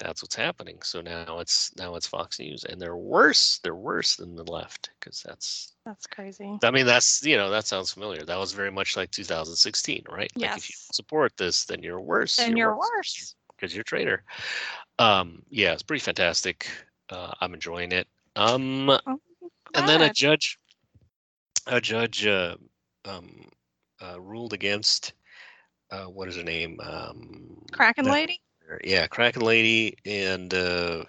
[0.00, 4.16] that's what's happening so now it's now it's fox news and they're worse they're worse
[4.16, 6.58] than the left because that's That's crazy.
[6.62, 10.30] i mean that's you know that sounds familiar that was very much like 2016 right
[10.36, 13.34] like if you support this then you're worse Then you're worse.
[13.54, 14.24] because you're a traitor.
[14.98, 16.66] Um, yeah, it's pretty fantastic.
[17.10, 18.06] Uh, I'm enjoying it.
[18.36, 19.18] Um, Oh,
[19.74, 20.58] and then a judge,
[21.66, 22.56] a judge, uh,
[23.04, 23.48] um,
[24.02, 25.12] uh, ruled against.
[25.90, 26.78] Uh, what is her name?
[26.82, 28.40] Um, Kraken that- lady.
[28.84, 31.04] Yeah, Kraken Lady and uh,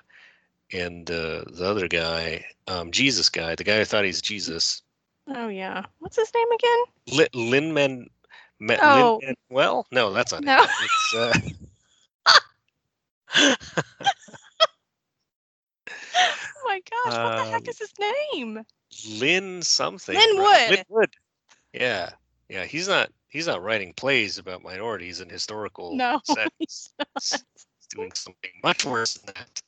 [0.74, 4.82] and uh, the other guy, um, Jesus guy, the guy who thought he's Jesus,
[5.28, 5.86] Oh yeah.
[6.00, 7.28] What's his name again?
[7.34, 8.08] Lin Lin Man.
[8.60, 9.20] Ma- Oh.
[9.22, 10.64] Lin well, no, that's not No.
[10.64, 10.70] it.
[10.80, 11.34] It's, uh,
[13.36, 13.56] Oh
[16.66, 17.94] my gosh, what the heck Um, is his
[18.34, 18.66] name?
[19.20, 20.16] Lynn something.
[20.16, 20.70] Right?
[20.70, 20.70] Wood.
[20.70, 21.14] Lin Wood.
[21.74, 22.10] Yeah,
[22.50, 22.66] yeah.
[22.66, 23.10] He's not.
[23.32, 26.52] He's not writing plays about minorities and historical No, settings.
[26.60, 26.94] he's.
[27.18, 29.62] He's doing something much worse than that.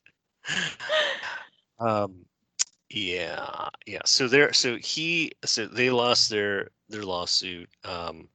[1.80, 2.26] Um.
[2.90, 3.70] Yeah.
[3.88, 4.02] Yeah.
[4.06, 4.54] So there.
[4.54, 5.32] So he.
[5.46, 7.70] So they lost their their lawsuit.
[7.84, 8.28] Um.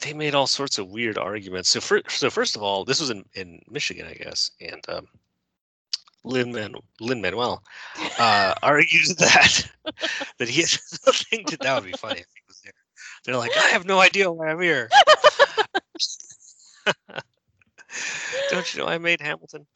[0.00, 1.70] They made all sorts of weird arguments.
[1.70, 5.06] So for, so first of all, this was in in Michigan, I guess, and um.
[6.24, 7.62] Lin Man Lin Manuel
[8.18, 9.70] uh, argued that
[10.38, 10.70] that he had
[11.06, 11.56] nothing to.
[11.58, 12.72] That would be funny if he was there.
[13.28, 14.88] They're like, I have no idea why I'm here.
[18.50, 19.66] Don't you know I made Hamilton?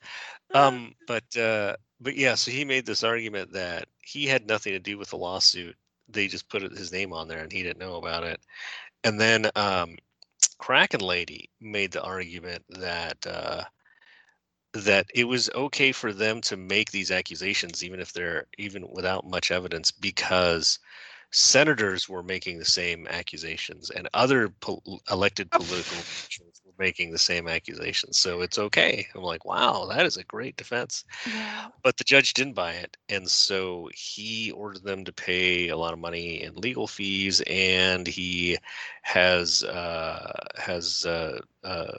[0.54, 4.78] Um, but uh, but yeah, so he made this argument that he had nothing to
[4.78, 5.76] do with the lawsuit.
[6.08, 8.40] They just put his name on there, and he didn't know about it.
[9.04, 9.96] And then um,
[10.56, 13.64] Kraken Lady made the argument that uh,
[14.72, 19.28] that it was okay for them to make these accusations, even if they're even without
[19.28, 20.78] much evidence, because
[21.32, 25.58] senators were making the same accusations and other pol- elected Oh.
[25.58, 28.18] political officials were making the same accusations.
[28.18, 29.06] So it's okay.
[29.14, 31.04] I'm like, wow, that is a great defense.
[31.26, 31.68] Yeah.
[31.82, 32.96] But the judge didn't buy it.
[33.08, 37.42] And so he ordered them to pay a lot of money in legal fees.
[37.46, 38.58] And he
[39.02, 41.92] has uh, has uh, uh,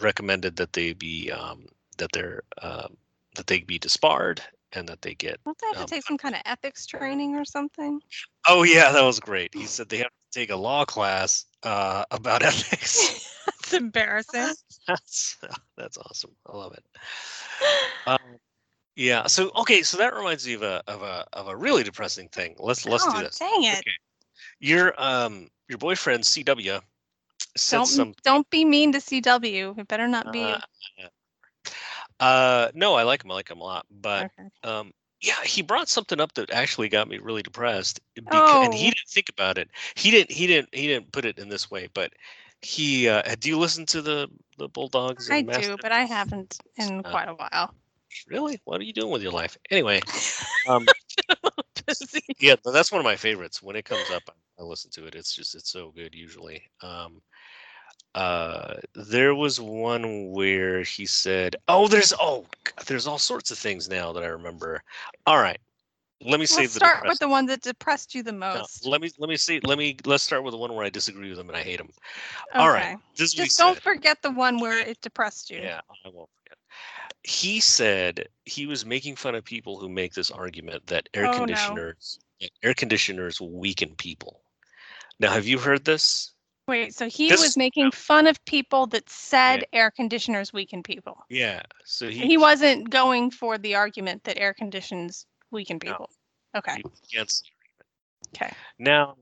[0.00, 1.66] recommended that they be um,
[1.98, 2.96] that they're um,
[3.36, 6.18] that they be disbarred and that they get Don't they have to Um, take some
[6.18, 8.00] kind of ethics training or something?
[8.46, 9.54] Oh yeah, that was great.
[9.54, 13.34] He said they have to take a law class uh, about ethics.
[13.46, 14.54] That's embarrassing.
[14.86, 15.36] that's
[15.76, 16.30] that's awesome.
[16.46, 16.84] I love it.
[18.06, 18.18] Um,
[18.96, 19.26] yeah.
[19.26, 22.56] So okay, so that reminds me of a of a of a really depressing thing.
[22.58, 23.38] Let's let's oh, do this.
[23.38, 23.78] Dang it.
[23.78, 23.90] Okay.
[24.60, 26.80] Your um your boyfriend CW
[27.56, 28.14] said Don't some.
[28.22, 29.78] don't be mean to CW.
[29.78, 30.42] It better not be.
[30.42, 30.58] Uh,
[32.20, 33.30] uh, no, I like him.
[33.30, 33.86] I like him a lot.
[33.90, 34.50] But okay.
[34.62, 38.00] um, yeah, he brought something up that actually got me really depressed.
[38.30, 38.90] Because, And he Oh.
[38.90, 39.68] didn't think about it.
[39.96, 40.30] He didn't.
[40.30, 40.74] He didn't.
[40.74, 41.88] He didn't put it in this way.
[41.92, 42.12] But
[42.62, 43.08] he.
[43.08, 44.28] Uh, do you listen to the
[44.58, 45.30] the Bulldogs?
[45.30, 47.74] I and do, but I haven't in Uh, quite a while.
[48.26, 48.60] Really?
[48.64, 49.56] What are you doing with your life?
[49.70, 50.00] Anyway,
[50.68, 50.86] um,
[52.40, 53.62] yeah, that's one of my favorites.
[53.62, 55.14] When it comes up, I listen to it.
[55.14, 56.62] It's just it's so good usually.
[56.82, 57.20] Um,
[58.14, 62.46] uh, there was one where he said, "Oh, there's oh,
[62.86, 64.82] there's all sorts of things now that I remember."
[65.26, 65.58] All right,
[66.24, 68.86] let me save the start with the one that depressed you the no, most.
[68.86, 69.60] let me let me see.
[69.60, 71.80] Let me let's start with the one where I disagree with him and I hate
[71.80, 71.90] him.
[72.54, 73.82] All right, this is what he Just don't said.
[73.82, 75.60] forget the one where it depressed you.
[75.60, 76.58] Yeah, I won't forget.
[77.22, 81.34] He said he was making fun of people who make this argument that air Oh,
[81.34, 84.40] conditioners that air conditioners weaken people.
[85.20, 86.32] Now, have you heard this?
[86.68, 91.24] Wait, so he This- was making fun of people that said air conditioners weaken people.
[91.30, 91.62] Yeah.
[91.84, 95.90] So he, He wasn't going for the argument that air conditions weaken No.
[95.90, 96.10] people.
[96.54, 96.80] Okay.
[96.84, 97.50] Was against
[98.36, 98.52] Okay.
[98.78, 99.16] Now,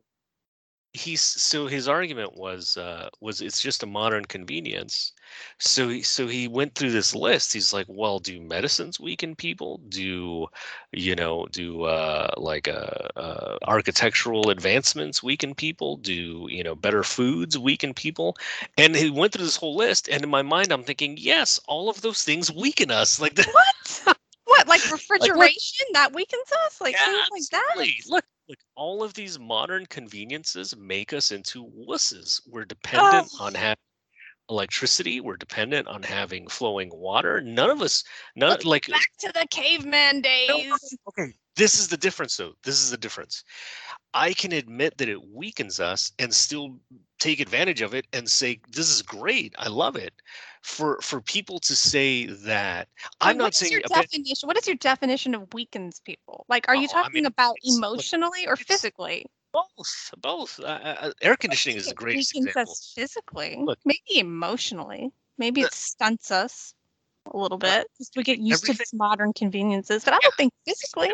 [0.96, 5.12] he's so his argument was uh, was it's just a modern convenience.
[5.58, 7.52] So he so he went through this list.
[7.52, 9.80] He's like, well, do medicines weaken people?
[9.88, 10.46] Do
[10.92, 11.46] you know?
[11.52, 15.96] Do uh, like uh, uh, architectural advancements weaken people?
[15.96, 18.36] Do you know better foods weaken people?
[18.78, 20.08] And he went through this whole list.
[20.08, 23.20] And in my mind, I'm thinking, yes, all of those things weaken us.
[23.26, 24.16] Like the, What?
[24.44, 24.68] what?
[24.68, 26.80] Like refrigeration that weakens us?
[26.80, 27.86] Like Yeah, things like that?
[28.08, 32.40] Look, look, all of these modern conveniences make us into wusses.
[32.46, 32.66] We're oh.
[32.66, 33.44] dependent Oh.
[33.44, 33.76] on having
[34.48, 35.20] electricity.
[35.20, 37.40] We're dependent on having flowing water.
[37.40, 38.04] None of us,
[38.36, 40.72] Let's like Back to the caveman days.
[41.08, 41.32] okay.
[41.56, 42.52] This is the difference, though.
[42.62, 43.42] This is the difference.
[44.12, 46.78] I can admit that it weakens us and still
[47.18, 49.54] take advantage of it and say this is great.
[49.58, 50.12] I love it.
[50.62, 52.88] For for people to say that,
[53.20, 54.46] I'm Like, not saying your definition.
[54.46, 56.44] What is your definition of weakens people?
[56.48, 59.26] Like, are you Oh, I talking mean, about emotionally or physically?
[59.52, 60.14] both.
[60.18, 60.60] Both.
[60.60, 62.72] Uh, uh, air conditioning is the It greatest weakens example.
[62.72, 63.56] us physically.
[63.64, 63.78] Look.
[63.84, 65.12] Maybe emotionally.
[65.38, 66.74] Maybe The- it stunts us
[67.32, 67.90] a little Uh, bit.
[67.98, 71.10] Just we get used to modern conveniences, but I don't think physically.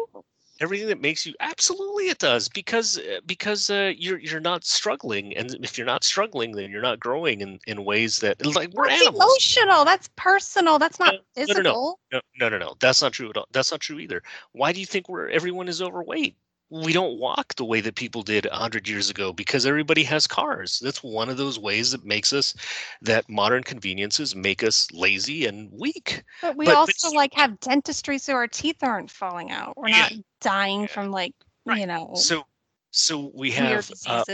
[0.62, 5.36] Everything that makes you absolutely it does because uh, because uh, you're you're not struggling
[5.36, 8.88] and if you're not struggling then you're not growing in in ways that like we're
[8.88, 9.22] That's animals
[9.56, 9.84] emotional.
[9.84, 10.78] That's personal.
[10.78, 12.00] That's not No, no, no, physical.
[12.12, 14.80] no no no no that's not true at all that's not true either why do
[14.80, 16.36] you think we're everyone is overweight
[16.72, 20.80] we don't walk the way that people did 100 years ago because everybody has cars
[20.82, 22.54] that's one of those ways that makes us
[23.02, 28.16] that modern conveniences make us lazy and weak But we But- also like have dentistry
[28.16, 29.76] so our teeth aren't falling out.
[29.76, 29.98] We're Yeah.
[29.98, 30.86] not dying Yeah.
[30.86, 31.34] from like,
[31.66, 31.80] Right.
[31.80, 32.44] you know, so
[32.90, 34.24] so we weird have uh,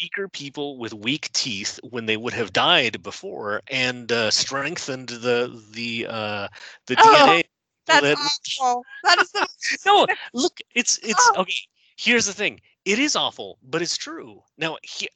[0.00, 5.60] weaker people with weak teeth when they would have died before and uh, strengthened the
[5.72, 6.48] the uh,
[6.86, 7.44] the Oh, DNA.
[7.86, 8.18] That's that-
[8.60, 8.84] awful.
[9.04, 9.48] That is the
[9.86, 11.42] no, look, it's it's Oh.
[11.42, 11.54] okay.
[11.96, 12.60] Here's the thing.
[12.86, 14.42] It is awful, but it's true.
[14.56, 15.08] Now, he,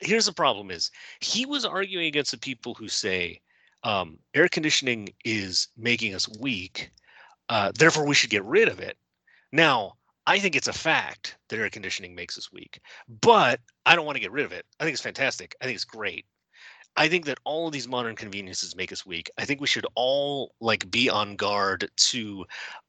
[0.00, 0.90] here's the problem: is
[1.20, 3.40] he was arguing against the people who say
[3.84, 6.90] um, air conditioning is making us weak,
[7.48, 8.96] uh, therefore we should get rid of it.
[9.52, 9.94] Now,
[10.26, 12.80] I think it's a fact that air conditioning makes us weak,
[13.20, 14.64] but I don't want to get rid of it.
[14.80, 15.54] I think it's fantastic.
[15.60, 16.26] I think it's great.
[16.96, 19.30] I think that all of these modern conveniences make us weak.
[19.38, 22.44] I think we should all like be on guard to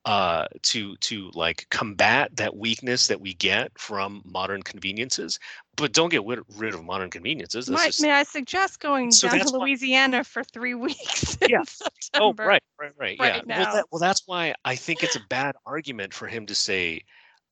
[0.05, 5.39] uh to to like combat that weakness that we get from modern conveniences
[5.77, 9.27] but don't get rid, rid of modern conveniences Might, just may I suggest going So
[9.27, 11.61] down to that's why- Louisiana for three weeks Yeah.
[11.61, 11.65] oh
[12.01, 12.45] September?
[12.45, 16.13] right right right yeah well, that, well that's why i think it's a bad argument
[16.13, 17.01] for him to say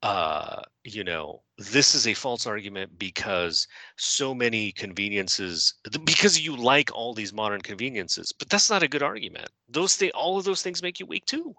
[0.03, 5.75] uh you know this is a false argument because so many conveniences
[6.05, 10.11] because you like all these modern conveniences but that's not a good argument those things
[10.15, 11.55] all of those things make you weak too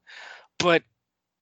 [0.59, 0.82] but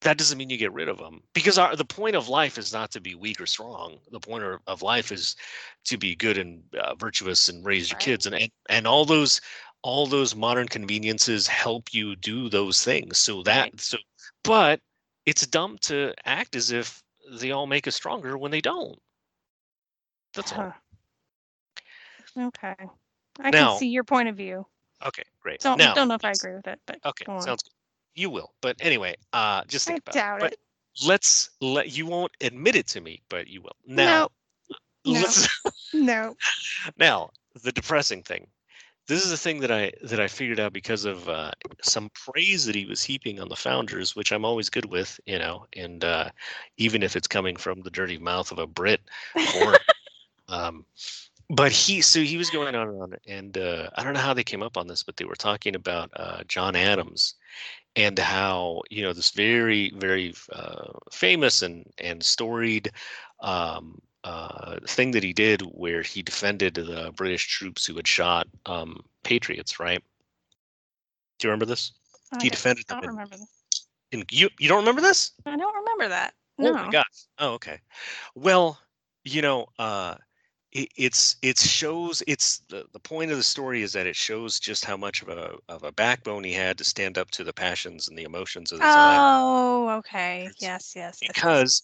[0.02, 2.72] that doesn't mean you get rid of them because our, the point of life is
[2.72, 5.36] not to be weak or strong the point of, of life is
[5.84, 8.00] to be good and uh, virtuous and raise your Right.
[8.00, 9.40] kids and, and and all those
[9.82, 13.80] all those modern conveniences help you do those things so that Right.
[13.80, 13.98] so
[14.44, 14.80] but
[15.30, 17.02] it's dumb to act as if
[17.40, 18.98] they all make us stronger when they don't
[20.34, 20.72] that's all
[22.36, 22.46] Huh.
[22.48, 22.74] Okay.
[23.40, 24.66] I Now- can see your point of view.
[25.06, 27.72] okay great Don't now don't know if I agree with it, but okay sounds good
[28.14, 31.06] you will but anyway uh just I think about doubt it it.
[31.06, 34.28] let's let you won't admit it to me but you will now
[34.64, 34.76] No.
[35.12, 35.48] let's
[35.94, 36.36] No.
[36.98, 37.30] Now,
[37.62, 38.46] the depressing thing.
[39.10, 41.50] This is a thing that I that I figured out because of uh,
[41.82, 45.36] some praise that he was heaping on the founders, which I'm always good with, you
[45.36, 46.30] know, and uh,
[46.76, 49.00] even if it's coming from the dirty mouth of a Brit,
[49.56, 49.76] or,
[50.48, 50.86] um,
[51.48, 54.32] but he so he was going on and on, and uh, I don't know how
[54.32, 57.34] they came up on this, but they were talking about uh, John Adams
[57.96, 62.92] and how you know this very very uh, famous and and storied
[63.40, 68.46] um, uh, thing that he did where he defended the British troops who had shot
[68.66, 70.02] um, patriots, right?
[71.38, 71.92] Do you remember this?
[72.32, 73.00] I He don't- defended I them.
[73.00, 73.36] don't in- remember.
[73.38, 73.48] this.
[74.12, 75.32] in- you you don't remember this?
[75.46, 76.34] I don't remember that.
[76.58, 76.70] No.
[76.70, 77.24] Oh my gosh.
[77.38, 77.80] Oh, okay.
[78.34, 78.78] Well,
[79.24, 80.16] you know, uh,
[80.72, 84.60] it, it's it shows it's the, the point of the story is that it shows
[84.60, 87.52] just how much of a of a backbone he had to stand up to the
[87.52, 90.44] passions and the emotions of the time Oh, okay.
[90.50, 91.18] It's yes, yes.
[91.20, 91.82] because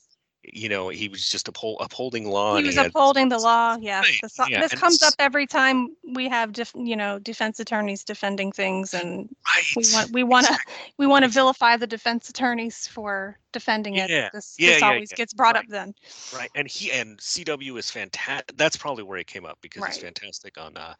[0.53, 2.57] you know he was just uphold, upholding law.
[2.57, 3.77] he was had- upholding the law.
[3.81, 7.19] Yes, Right, this, uh, yeah, this comes up every time we have, def, you know,
[7.19, 9.65] defense attorneys defending things, and Right.
[9.77, 10.75] we want we want to exactly.
[10.99, 14.11] we want to vilify the defense attorneys for defending it.
[14.11, 15.65] Yeah, This, yeah, this yeah, always yeah, gets brought right.
[15.65, 15.95] up then.
[16.37, 19.97] right and he and cw is fantastic that's probably where he came up because he's
[19.99, 20.95] fantastic on uh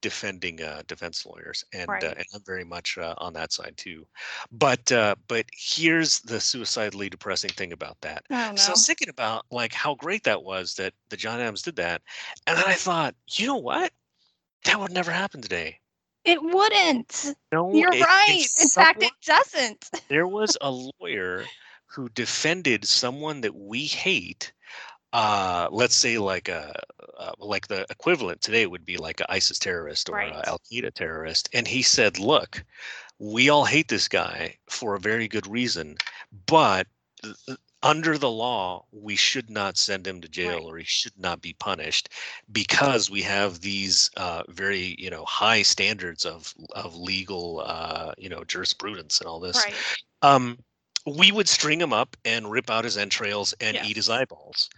[0.00, 2.02] defending uh defense lawyers and Right.
[2.04, 4.06] uh, and i'm very much uh, on that side too
[4.50, 9.08] but uh but here's the suicidally depressing thing about that don't so i was thinking
[9.10, 12.00] about like how great that was that the john adams did that
[12.46, 13.92] and then i thought you know what
[14.64, 15.78] that would never happen today
[16.24, 17.34] It wouldn't.
[17.52, 18.46] no You're it- right.
[18.60, 19.90] In fact, it doesn't.
[20.08, 21.44] there was a lawyer
[21.94, 24.52] who defended someone that we hate
[25.12, 26.72] uh let's say like a
[27.18, 30.34] uh, like the equivalent today would be like an isis terrorist or Right.
[30.46, 32.64] al qaeda terrorist and he said look
[33.18, 35.96] we all hate this guy for a very good reason
[36.46, 36.86] but
[37.22, 40.62] th- under the law we should not send him to jail Right.
[40.62, 42.08] or he should not be punished
[42.52, 48.28] because we have these uh, very you know high standards of of legal uh, you
[48.28, 49.74] know jurisprudence and all this Right.
[50.22, 50.58] um,
[51.06, 54.68] we would string him up and rip out his entrails and eat his eyeballs.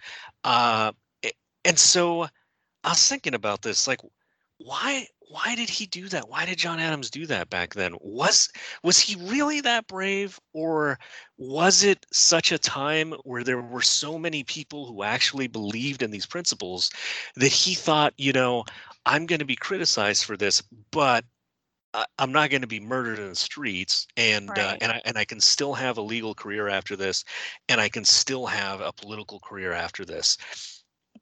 [0.44, 0.92] Uh,
[1.64, 2.22] and so
[2.84, 4.00] I was thinking about this, like,
[4.58, 6.28] why why did he do that?
[6.28, 7.96] Why did John Adams do that back then?
[8.00, 8.50] Was
[8.82, 10.98] was he really that brave, or
[11.38, 16.10] was it such a time where there were so many people who actually believed in
[16.10, 16.90] these principles
[17.36, 18.64] that he thought, you know,
[19.06, 21.24] I'm going to be criticized for this, but
[21.94, 25.18] I- I'm not going to be murdered in the streets, and uh, and I and
[25.18, 27.24] I can still have a legal career after this,
[27.68, 30.38] and I can still have a political career after this.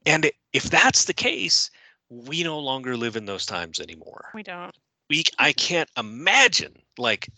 [0.07, 1.71] And if that's the case,
[2.09, 4.31] we no longer live in those times anymore.
[4.35, 4.75] We don't.
[5.09, 7.29] We I can't imagine like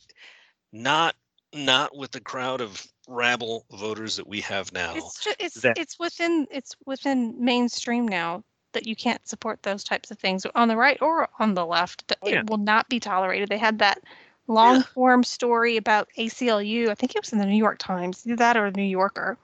[0.73, 1.17] not
[1.55, 4.95] not with the crowd of rabble voters that we have now.
[4.97, 8.43] It's just it's that- it's within it's within mainstream now
[8.73, 12.07] that you can't support those types of things on the right or on the left.
[12.09, 13.49] that Oh, it will not be tolerated.
[13.49, 14.03] They had that
[14.49, 16.89] long form story about ACLU.
[16.89, 19.39] I think it was in the New York Times, either that or the New Yorker,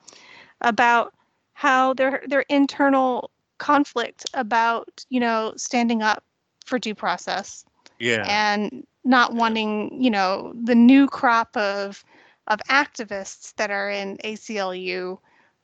[0.61, 1.15] about
[1.53, 6.23] how their their internal conflict about you know standing up
[6.65, 7.65] for due process
[7.99, 8.25] yeah.
[8.29, 12.05] and not wanting, you know, the new crop of
[12.47, 15.19] of activists that are in ACLU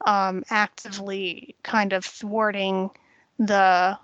[0.07, 2.91] um, actively kind of thwarting
[3.39, 3.99] the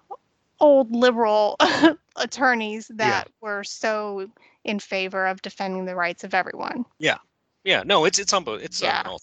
[0.60, 1.56] old liberal
[2.16, 4.28] attorneys that were so
[4.64, 6.84] in favor of defending the rights of everyone.
[6.98, 7.18] yeah.
[7.64, 7.82] Yeah.
[7.84, 8.62] No, it's it's on both.
[8.62, 9.00] It's Yeah.
[9.00, 9.20] on all.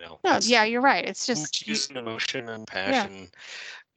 [0.00, 1.04] You know, No, it's- yeah, you're right.
[1.04, 3.28] It's just using emotion and passion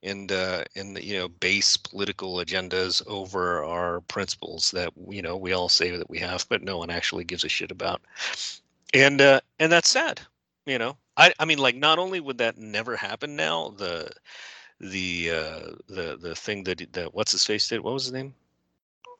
[0.04, 5.54] and uh and you know base political agendas over our principles that you know we
[5.54, 8.02] all say that we have but no one actually gives a shit about
[8.94, 10.22] and uh and that's sad
[10.68, 14.08] you know i i mean like not only would that never happen now the
[14.80, 18.34] the uh the the thing that that what's his face did what was his name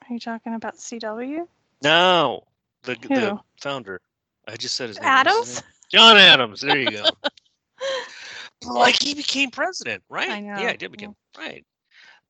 [0.10, 1.48] are you talking about CW?
[1.84, 2.44] no
[2.84, 4.00] the the founder
[4.48, 5.48] i just said his name was his Adams?
[5.48, 5.64] name?
[5.92, 7.12] john adams there you go
[8.66, 10.40] like he became president, right?
[10.54, 11.66] Yeah, he did become right.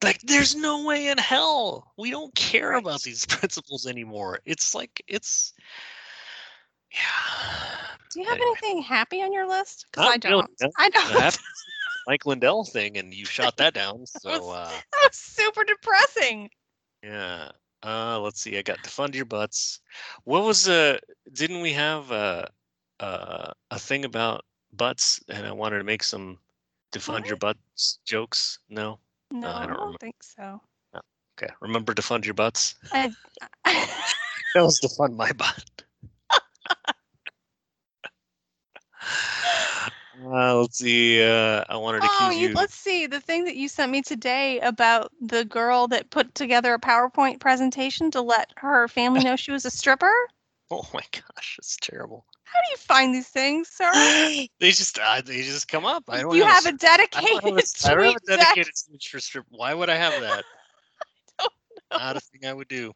[0.04, 2.80] Like, there's no way in hell we don't care Right.
[2.80, 4.40] about these principles anymore.
[4.46, 5.54] It's like it's,
[6.92, 7.96] yeah.
[8.12, 8.42] Do you have Anyway.
[8.42, 9.86] anything happy on your list?
[9.92, 10.50] Because I don't.
[10.62, 10.70] no.
[10.78, 11.38] I I don't.
[12.08, 14.06] Mike Lindell thing, and you shot that down.
[14.22, 16.50] So, uh, That was super depressing.
[17.04, 17.52] yeah.
[17.84, 18.58] Uh, let's see.
[18.58, 19.80] I got to fund your butts.
[20.24, 20.98] What was uh?
[21.34, 22.46] Didn't we have uh,
[23.00, 24.44] uh, a thing about
[24.74, 25.20] butts?
[25.30, 26.40] And I wanted to make some
[26.92, 28.58] defund your butts jokes.
[28.70, 28.98] No.
[29.32, 30.60] No, I I don't don't, think so.
[31.38, 31.54] Okay.
[31.62, 32.74] Remember to fund your butts.
[32.92, 33.12] I,
[34.56, 35.84] That was to fund my butt.
[40.26, 41.24] Uh, let's see.
[41.24, 42.54] Uh, I wanted to oh, you, you.
[42.54, 43.06] let's see.
[43.06, 47.40] The thing that you sent me today about the girl that put together a PowerPoint
[47.40, 50.14] presentation to let her family know she was a stripper.
[50.72, 52.26] Oh my gosh, it's terrible.
[52.44, 53.92] How do you find these things, sir?
[54.60, 56.06] they just uh, they just come up.
[56.10, 58.16] I don't you have have, a a, I don't dedicated have a, I don't have
[58.16, 59.46] a dedicated image for strip.
[59.52, 60.44] Why would I have that?
[61.40, 61.52] don't
[61.92, 62.94] Not a thing I would do.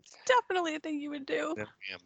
[0.00, 1.54] It's definitely a thing you would do.
[1.56, 2.00] No, ma'am.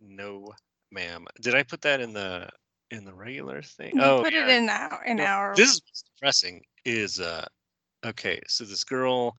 [0.00, 0.52] No,
[0.90, 1.26] ma'am.
[1.40, 2.50] Did I put that in the
[2.92, 3.96] in the regular thing?
[3.96, 4.44] You oh, put yeah.
[4.44, 5.56] it in our in No, our.
[5.56, 6.62] This is depressing.
[6.84, 7.46] Is uh,
[8.04, 8.40] okay.
[8.46, 9.36] So this girl,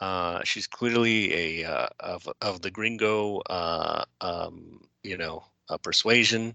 [0.00, 6.54] uh, she's clearly a uh, of of the gringo, uh, um, you know, uh, persuasion,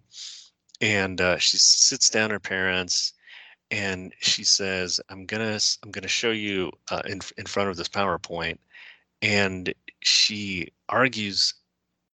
[0.81, 3.13] and uh, she sits down her parents,
[3.71, 7.89] and she says, "I'm gonna I'm gonna show you uh, in in front of this
[7.89, 8.57] PowerPoint,"
[9.21, 11.53] and she argues.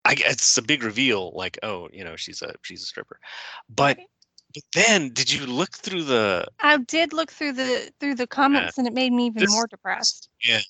[0.07, 3.19] I, it's a big reveal, like, oh, you know, she's a she's a stripper,
[3.69, 3.97] but
[4.53, 6.47] but then, did you look through the?
[6.59, 9.67] I did look through the through the comments, and it made me even This- more
[9.67, 10.29] depressed.
[10.43, 10.61] Yeah.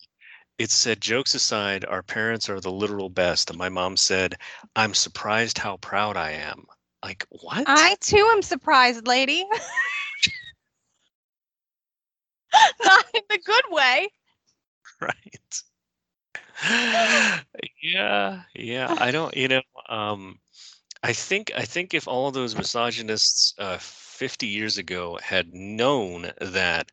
[0.58, 3.52] It said, jokes aside, our parents are the literal best.
[3.52, 4.34] And my mom said,
[4.76, 6.66] I'm surprised how proud I am.
[7.04, 7.66] Like what?
[7.68, 9.46] I too am surprised, lady.
[12.84, 14.10] Not in the good way.
[15.00, 15.62] right.
[17.82, 18.94] Yeah, yeah.
[18.98, 19.36] I don't.
[19.36, 19.62] You know.
[19.90, 20.40] Um,
[21.04, 21.52] I think.
[21.56, 26.92] I think if all those misogynists uh, 50 years ago had known that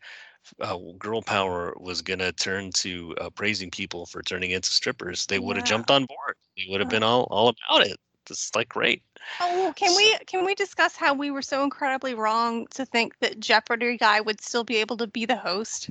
[0.60, 5.38] uh, girl power was gonna turn to uh, praising people for turning into strippers, they
[5.38, 5.68] would have Yeah.
[5.68, 6.36] jumped on board.
[6.56, 7.98] They would have been all all about it.
[8.30, 9.02] It's like great.
[9.40, 13.40] Oh, can we can we discuss how we were so incredibly wrong to think that
[13.40, 15.90] Jeopardy guy would still be able to be the host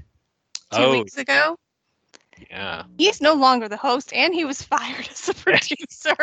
[0.71, 1.57] two oh weeks ago?
[2.49, 6.15] Yeah, He's no longer the host, and he was fired as a producer.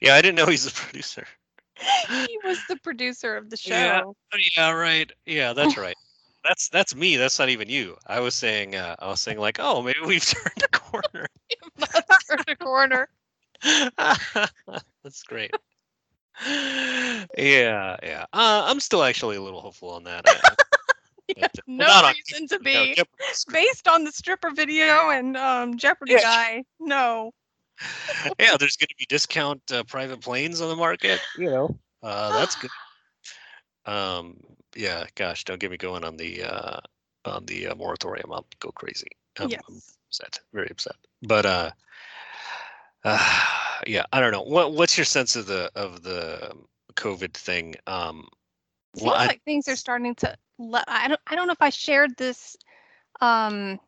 [0.00, 0.14] yeah.
[0.14, 1.26] I didn't know he's a producer.
[2.08, 3.74] he was the producer of the show.
[3.74, 4.02] Yeah.
[4.56, 5.10] Yeah, right.
[5.26, 5.96] Yeah, that's right.
[6.44, 7.16] That's that's me.
[7.16, 7.96] That's not even you.
[8.06, 8.74] I was saying.
[8.74, 11.26] Uh, I was saying like, oh, maybe we've turned a corner.
[12.28, 13.08] Turned a corner.
[15.04, 15.52] that's great.
[16.44, 18.24] Yeah, yeah.
[18.32, 20.22] Uh, I'm still actually a little hopeful on that.
[20.28, 21.21] I- I- Yeah, but, uh,
[21.66, 22.94] no not on reason to be.
[22.94, 23.64] Jeopardy's great.
[23.64, 26.22] Based on the stripper video and um, Jeopardy Yeah.
[26.22, 27.32] guy, no.
[28.38, 31.20] yeah, there's going to be discount uh, private planes on the market.
[31.36, 32.70] You know, uh, that's good.
[33.86, 34.38] Um,
[34.76, 36.80] yeah, gosh, don't get me going on the uh,
[37.24, 38.32] on the uh, moratorium.
[38.32, 39.08] I'll go crazy.
[39.38, 39.60] I'm, yes.
[39.68, 40.96] I'm upset, very upset.
[41.22, 41.70] But uh,
[43.04, 43.40] uh,
[43.86, 44.42] yeah, I don't know.
[44.42, 46.52] What what's your sense of the of the
[46.94, 47.74] COVID thing?
[47.86, 48.28] Um,
[48.94, 50.36] Seems well, I- like things are starting to.
[50.58, 51.20] Le- I don't.
[51.26, 52.56] I don't know if I shared this,
[53.20, 53.80] um,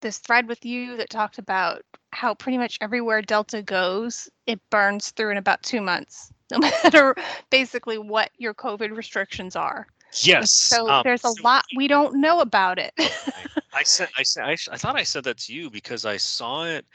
[0.00, 1.82] this thread with you that talked about
[2.12, 7.14] how pretty much everywhere Delta goes, it burns through in about two months, no matter
[7.50, 9.86] basically what your COVID restrictions are.
[10.22, 10.52] yes.
[10.52, 12.92] So um, there's a so lot we don't know about it.
[13.72, 16.64] I said I said I, I thought I said that to you because I saw
[16.64, 16.86] it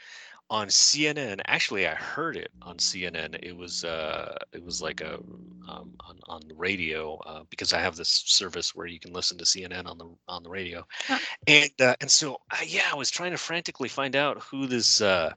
[0.50, 1.40] on CNN.
[1.46, 3.38] Actually, I heard it on CNN.
[3.42, 5.16] It was uh it was like a
[5.68, 9.38] um, on on the radio uh, because I have this service where you can listen
[9.38, 11.18] to CNN on the on the radio, Huh.
[11.46, 15.00] and uh, and so uh, yeah, I was trying to frantically find out who this.
[15.00, 15.32] Uh,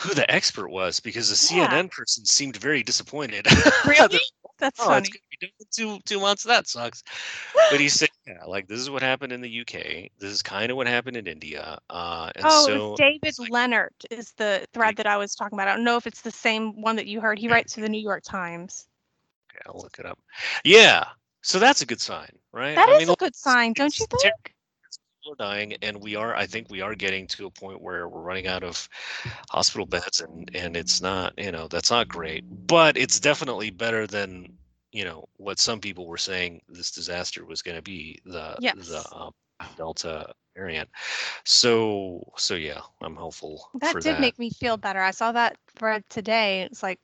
[0.00, 1.66] who the expert was because the Yeah.
[1.66, 3.46] CNN person seemed very disappointed.
[3.86, 4.20] really?
[4.58, 5.10] That's oh, funny.
[5.40, 6.42] It's gonna be done two two months.
[6.44, 7.02] That sucks.
[7.70, 10.10] But he said, yeah, like this is what happened in the UK.
[10.18, 11.78] This is kind of what happened in India.
[11.90, 15.68] Uh, and Oh, so David like- Leonhardt is the thread that I was talking about.
[15.68, 17.38] I don't know if it's the same one that you heard.
[17.38, 18.86] He writes for the New York Times.
[19.50, 20.18] okay, I'll look it up.
[20.64, 21.04] Yeah,
[21.42, 22.74] so that's a good sign, right?
[22.74, 24.22] That I is mean, a good sign, don't you think?
[25.22, 26.34] people are dying, and we are.
[26.36, 28.88] I think we are getting to a point where we're running out of
[29.50, 31.32] hospital beds, and and it's not.
[31.38, 34.52] You know, that's not great, but it's definitely better than
[34.94, 38.76] you know what some people were saying this disaster was going to be the Yes.
[38.88, 39.32] the um,
[39.76, 40.88] delta variant
[41.44, 45.00] so so yeah i'm hopeful That for did that make me feel better.
[45.00, 46.62] I saw that thread today.
[46.62, 47.00] It's like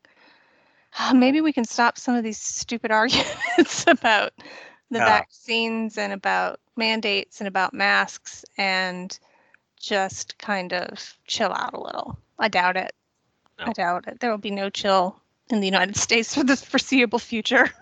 [0.99, 4.32] "Ah, maybe we can stop some of these stupid arguments about
[4.91, 5.07] the Yeah.
[5.07, 9.18] vaccines and about mandates and about masks and
[9.78, 12.18] just kind of chill out a little.
[12.38, 12.93] I doubt it.
[13.59, 13.66] No.
[13.66, 14.20] I doubt it.
[14.20, 15.20] There will be no chill
[15.51, 17.72] in the United States for the foreseeable future.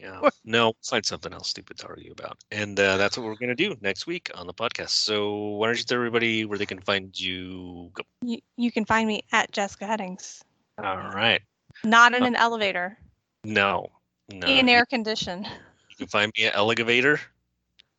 [0.00, 0.28] Yeah.
[0.44, 3.54] No find something else stupid to argue about and uh, that's what we're going to
[3.54, 4.90] do next week on the podcast.
[4.90, 7.90] So why don't you tell everybody where they can find you?
[7.94, 8.02] Go.
[8.22, 10.42] You, you can find me at Jessica Headings,
[10.78, 11.42] all right.
[11.84, 12.98] Not in Uh, an elevator,
[13.44, 13.86] no
[14.32, 14.46] no.
[14.46, 15.44] In air condition.
[15.90, 17.20] you can find me at elevator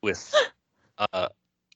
[0.02, 0.34] with
[0.98, 1.28] uh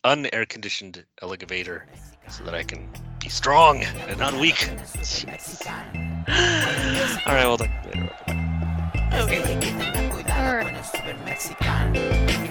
[0.05, 1.87] unair conditioned elevator
[2.29, 2.87] so that i can
[3.19, 4.69] be strong and not weak.
[7.25, 8.09] All right well talk later.
[9.15, 10.04] Dije
[10.85, 11.99] super mexicano.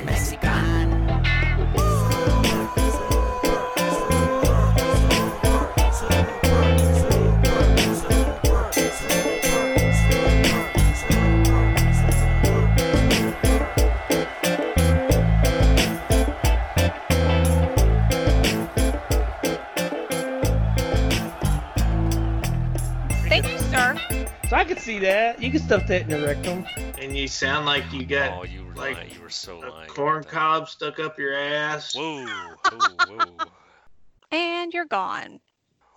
[0.05, 1.23] Mexicano.
[23.29, 23.97] Thank you, sir.
[24.49, 25.41] So I could see that.
[25.41, 26.65] You can stuff that in the rectum.
[27.15, 29.71] And you sound like you got oh you were like lying you were so a
[29.71, 31.95] lying corn cob stuck up your ass.
[31.95, 32.25] whoa
[32.73, 33.47] whoa whoa
[34.33, 35.39] And you're gone.